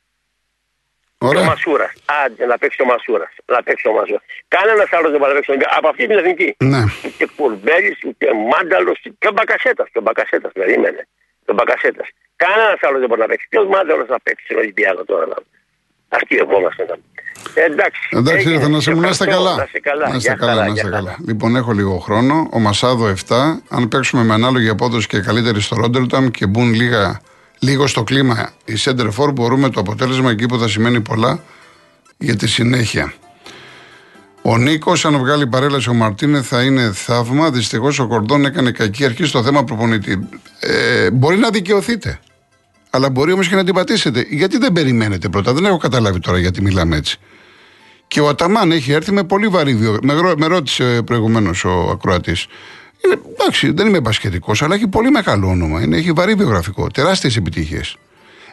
Και 1.30 1.38
ο 1.38 1.44
Μασούρα. 1.44 1.94
Άντε 2.26 2.46
να 2.46 2.58
παίξει 2.58 2.82
ο 2.82 2.86
Μασούρα. 2.86 3.32
Να 3.46 3.64
παίξει 3.64 3.88
ο 3.88 3.94
Μασούρα. 3.94 4.22
Κανένας 4.48 4.94
άλλος 4.94 5.12
δεν 5.12 5.20
μπορεί 5.20 5.34
να 5.34 5.40
παίξει 5.40 5.66
Από 5.78 5.88
αυτή 5.88 6.08
την 6.08 6.18
εθνική. 6.18 6.56
Ναι. 6.58 6.84
Ούτε 7.06 7.26
Κουρμπέλης, 7.36 8.00
ούτε 8.06 8.26
Μάνταλος, 8.52 9.00
και 9.02 9.28
ο 9.28 9.32
Μπακασέτας. 9.32 9.88
Και 9.92 9.98
ο 9.98 10.02
Μπακασέτας, 10.02 10.52
περίμενε. 10.52 11.08
Και 11.46 11.52
ο 11.52 11.54
Μπακασέτας. 11.54 12.08
Κανένας 12.36 12.80
άλλος 12.82 13.00
δεν 13.00 13.08
μπορεί 13.10 13.22
να 13.22 13.28
παίξει. 13.28 13.48
Ποιος 13.50 13.68
Μάνταλος 13.68 14.08
θα 14.08 14.20
παίξει 14.24 14.46
στον 14.46 14.58
Ολυμπιακό 14.58 15.04
τώρα. 15.06 15.26
Αυτοί 15.26 15.61
ερχόμαστε 16.40 16.86
να 16.90 16.96
Εντάξει, 17.54 18.10
Εντάξει 18.12 18.48
έγινε. 18.48 18.64
Θανάση 18.64 18.94
μου, 18.94 19.00
να 19.00 19.10
είστε 19.10 19.26
καλά. 19.26 19.56
Να 19.56 19.64
είστε 19.64 19.80
καλά. 19.80 20.10
Να 20.10 20.16
είστε 20.16 20.30
Γεια 20.30 20.38
καλά, 20.40 20.52
χαρά, 20.52 20.66
να 20.66 20.74
είστε 20.74 20.88
γεια 20.88 20.98
καλά. 20.98 21.16
Λοιπόν, 21.28 21.56
έχω 21.56 21.72
λίγο 21.72 21.98
χρόνο. 21.98 22.50
Ο 22.52 22.60
Μασάδο 22.60 23.14
7. 23.28 23.36
Αν 23.70 23.88
παίξουμε 23.88 24.24
με 24.24 24.34
ανάλογη 24.34 24.70
απόδοση 24.70 25.08
και 25.08 25.20
καλύτερη 25.20 25.62
στο 25.62 25.76
Ρόντερνταμ 25.76 26.28
και 26.28 26.46
μπουν 26.48 26.74
λίγα, 26.74 27.22
λίγο 27.60 27.88
στο 27.88 28.04
κλίμα 28.04 28.52
οι 28.66 28.76
Σέντερφορ, 28.76 29.32
μπορούμε 29.32 29.70
το 29.70 29.80
αποτέλεσμα 29.80 30.32
εκεί 30.32 30.46
που 30.46 30.58
θα 30.58 30.68
σημαίνει 30.68 31.02
πολλά 31.02 31.44
για 32.18 32.36
τη 32.36 32.48
συνέχεια. 32.48 33.14
Ο 34.42 34.58
Νίκος, 34.58 35.06
αν 35.06 35.18
βγάλει 35.18 35.48
παρέλαση 35.48 35.90
ο 35.90 35.94
Μαρτίνε, 35.94 36.42
θα 36.42 36.64
είναι 36.64 36.92
θαύμα. 36.92 37.52
Δυστυχώς 37.52 38.00
ο 38.00 38.08
Κορδόν 38.08 38.46
έκανε 38.46 38.72
κακή 38.72 39.06
αρχή 39.06 39.26
στο 39.26 39.44
θέμα 39.44 39.64
προπονητή. 39.64 40.30
Ε, 40.60 41.12
μπορεί 41.12 41.38
να 41.38 41.50
δικαιωθείτε. 41.50 42.20
Αλλά 42.94 43.10
μπορεί 43.10 43.32
όμως 43.32 43.48
και 43.48 43.56
να 43.56 43.64
την 43.64 43.74
πατήσετε. 43.74 44.26
Γιατί 44.30 44.58
δεν 44.58 44.72
περιμένετε 44.72 45.30
πρώτα; 45.30 45.54
Δεν 45.54 45.66
έχω 45.66 45.78
καταλάβει 45.78 46.20
τώρα 46.20 46.40
γιατί 46.40 46.62
μιλάμε 46.62 46.96
έτσι. 46.96 47.20
Και 48.08 48.20
ο 48.22 48.28
Αταμάν 48.28 48.72
έχει 48.72 48.92
έρθει 48.92 49.12
με 49.12 49.24
πολύ 49.24 49.48
βαρύ 49.48 49.76
βιογραφικό. 49.76 50.14
Με, 50.14 50.22
ρω- 50.22 50.38
με 50.38 50.46
ρώτησε 50.46 51.02
προηγουμένως 51.06 51.64
ο 51.66 51.90
ακροατής. 51.92 52.48
Εντάξει, 53.40 53.72
δεν 53.72 53.88
είμαι 53.88 54.00
μπασκετικό, 54.00 54.54
αλλά 54.60 54.76
έχει 54.76 54.88
πολύ 54.88 55.12
μεγάλο 55.12 55.48
όνομα. 55.48 55.82
Είναι, 55.82 55.98
έχει 55.98 56.12
βαρύ 56.12 56.34
βιογραφικό. 56.34 56.88
Τεράστιες 56.88 57.36
επιτυχίες. 57.36 57.98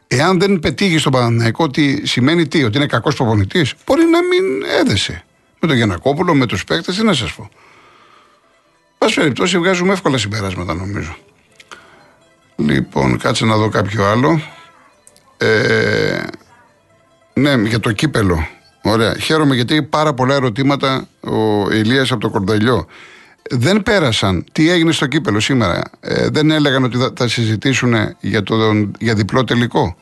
Εάν 0.07 0.39
δεν 0.39 0.59
πετύχει 0.61 0.99
στον 0.99 1.13
Παναναϊκό, 1.13 1.69
τι 1.71 2.07
σημαίνει 2.07 2.49
τι, 2.49 2.65
ότι 2.65 2.77
είναι 2.77 2.87
κακός 2.87 3.15
προπονητής, 3.15 3.75
μπορεί 3.87 4.03
να 4.05 4.19
μην 4.23 4.63
έδεσε. 4.81 5.25
Με 5.61 5.69
τον 5.69 5.77
Γιανακόπουλο, 5.77 6.35
με 6.35 6.47
τους 6.47 6.65
παίκτες, 6.65 6.97
τι 6.97 7.05
να 7.05 7.13
σας 7.13 7.33
πω. 7.35 7.51
Πάση 8.99 9.15
περιπτώσει, 9.15 9.59
βγάζουμε 9.59 9.93
εύκολα 9.93 10.19
συμπεράσματα 10.19 10.75
νομίζω. 10.75 11.17
Λοιπόν, 12.61 13.19
κάτσε 13.19 13.45
να 13.45 13.57
δω 13.57 13.69
κάποιο 13.69 14.05
άλλο. 14.05 14.41
Ε, 15.37 16.23
ναι, 17.35 17.55
για 17.55 17.81
το 17.81 17.93
κύπελο. 17.93 18.47
Ωραία. 18.83 19.17
Χαίρομαι 19.19 19.55
γιατί 19.55 19.75
έχει 19.75 19.83
πάρα 19.83 20.15
πολλά 20.15 20.35
ερωτήματα 20.35 21.09
ο 21.21 21.71
Ηλίας 21.71 22.13
από 22.13 22.21
το 22.21 22.31
Κορδελιό. 22.31 22.87
Δεν 23.51 23.83
πέρασαν. 23.83 24.45
Τι 24.53 24.71
έγινε 24.71 24.93
στο 24.93 25.07
κύπελο 25.07 25.41
σήμερα; 25.41 25.83
Ε, 26.01 26.29
δεν 26.29 26.51
έλεγαν 26.51 26.85
ότι 26.85 26.99
θα, 26.99 27.13
θα 27.17 27.29
συζητήσουν 27.29 27.95
για, 28.21 28.43
το, 28.43 28.73
για 28.99 29.15
διπλό 29.15 29.45
τελικό; 29.45 29.97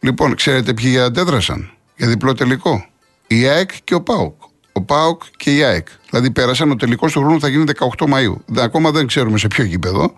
Λοιπόν, 0.00 0.34
ξέρετε 0.34 0.74
ποιοι 0.74 0.98
αντέδρασαν; 0.98 1.70
Για 1.96 2.08
διπλό 2.08 2.34
τελικό. 2.34 2.86
Η 3.26 3.46
ΑΕΚ 3.46 3.70
και 3.84 3.94
ο 3.94 4.02
ΠΑΟΚ. 4.02 4.42
Ο 4.72 4.82
ΠΑΟΚ 4.82 5.22
και 5.36 5.56
η 5.56 5.62
ΑΕΚ. 5.62 5.86
Δηλαδή 6.10 6.30
πέρασαν. 6.30 6.70
Ο 6.70 6.76
τελικός 6.76 7.12
του 7.12 7.20
χρόνου 7.20 7.40
θα 7.40 7.48
γίνει 7.48 7.64
18 7.98 8.06
Μαου. 8.06 8.44
Ακόμα 8.56 8.90
δεν 8.90 9.06
ξέρουμε 9.06 9.38
σε 9.38 9.46
ποιο 9.46 9.64
γήπεδο. 9.64 10.14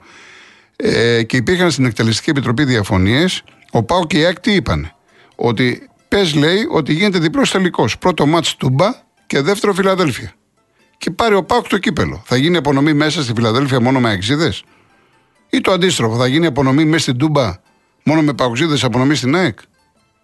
Ε, 0.85 1.23
και 1.23 1.37
υπήρχαν 1.37 1.71
στην 1.71 1.85
Εκτελεστική 1.85 2.31
Επιτροπή 2.31 2.65
διαφωνίες. 2.65 3.43
Ο 3.71 3.83
ΠΑΟΚ 3.83 4.07
και 4.07 4.19
η 4.19 4.25
ΑΕΚ 4.25 4.41
τι 4.41 4.53
είπαν. 4.53 4.93
Ότι 5.37 5.89
πες 6.09 6.35
λέει 6.35 6.67
ότι 6.71 6.93
γίνεται 6.93 7.19
διπλός 7.19 7.51
τελικός. 7.51 7.99
Πρώτο 7.99 8.27
μάτς 8.27 8.57
Τούμπα 8.57 8.93
και 9.27 9.41
δεύτερο 9.41 9.73
Φιλαδέλφια. 9.73 10.33
Και 10.99 11.11
πάρει 11.11 11.35
ο 11.35 11.45
ΠΑΟΚ 11.45 11.69
το 11.69 11.79
κύπελο. 11.79 12.23
Θα 12.25 12.37
γίνει 12.37 12.57
απονομή 12.57 12.93
μέσα 12.93 13.23
στη 13.23 13.33
Φιλαδέλφια 13.35 13.81
μόνο 13.81 14.01
με 14.01 14.11
αξίδε. 14.11 14.53
Ή 15.51 15.61
το 15.61 15.73
αντίστροφο, 15.73 16.17
θα 16.17 16.27
γίνει 16.27 16.47
απονομή 16.47 16.85
μέσα 16.85 17.03
στην 17.03 17.17
Τούμπα 17.17 17.61
μόνο 18.03 18.23
με 18.23 18.33
παουξίδε 18.33 18.79
απονομή 18.83 19.15
στην 19.15 19.37
ΑΕΚ; 19.37 19.59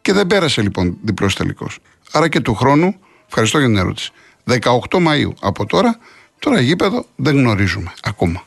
Και 0.01 0.13
δεν 0.13 0.27
πέρασε 0.27 0.63
λοιπόν 0.63 0.99
διπλός 1.03 1.35
τελικός. 1.35 1.79
Άρα 2.13 2.29
και 2.29 2.41
του 2.41 2.55
χρόνου, 2.55 2.95
ευχαριστώ 3.27 3.59
για 3.59 3.67
την 3.67 3.77
ερώτηση. 3.77 4.11
18 4.91 4.99
Μαου 5.01 5.35
από 5.41 5.67
τώρα, 5.67 5.99
τώρα 6.39 6.61
γήπεδο 6.61 7.07
δεν 7.17 7.37
γνωρίζουμε 7.37 7.93
ακόμα. 8.03 8.47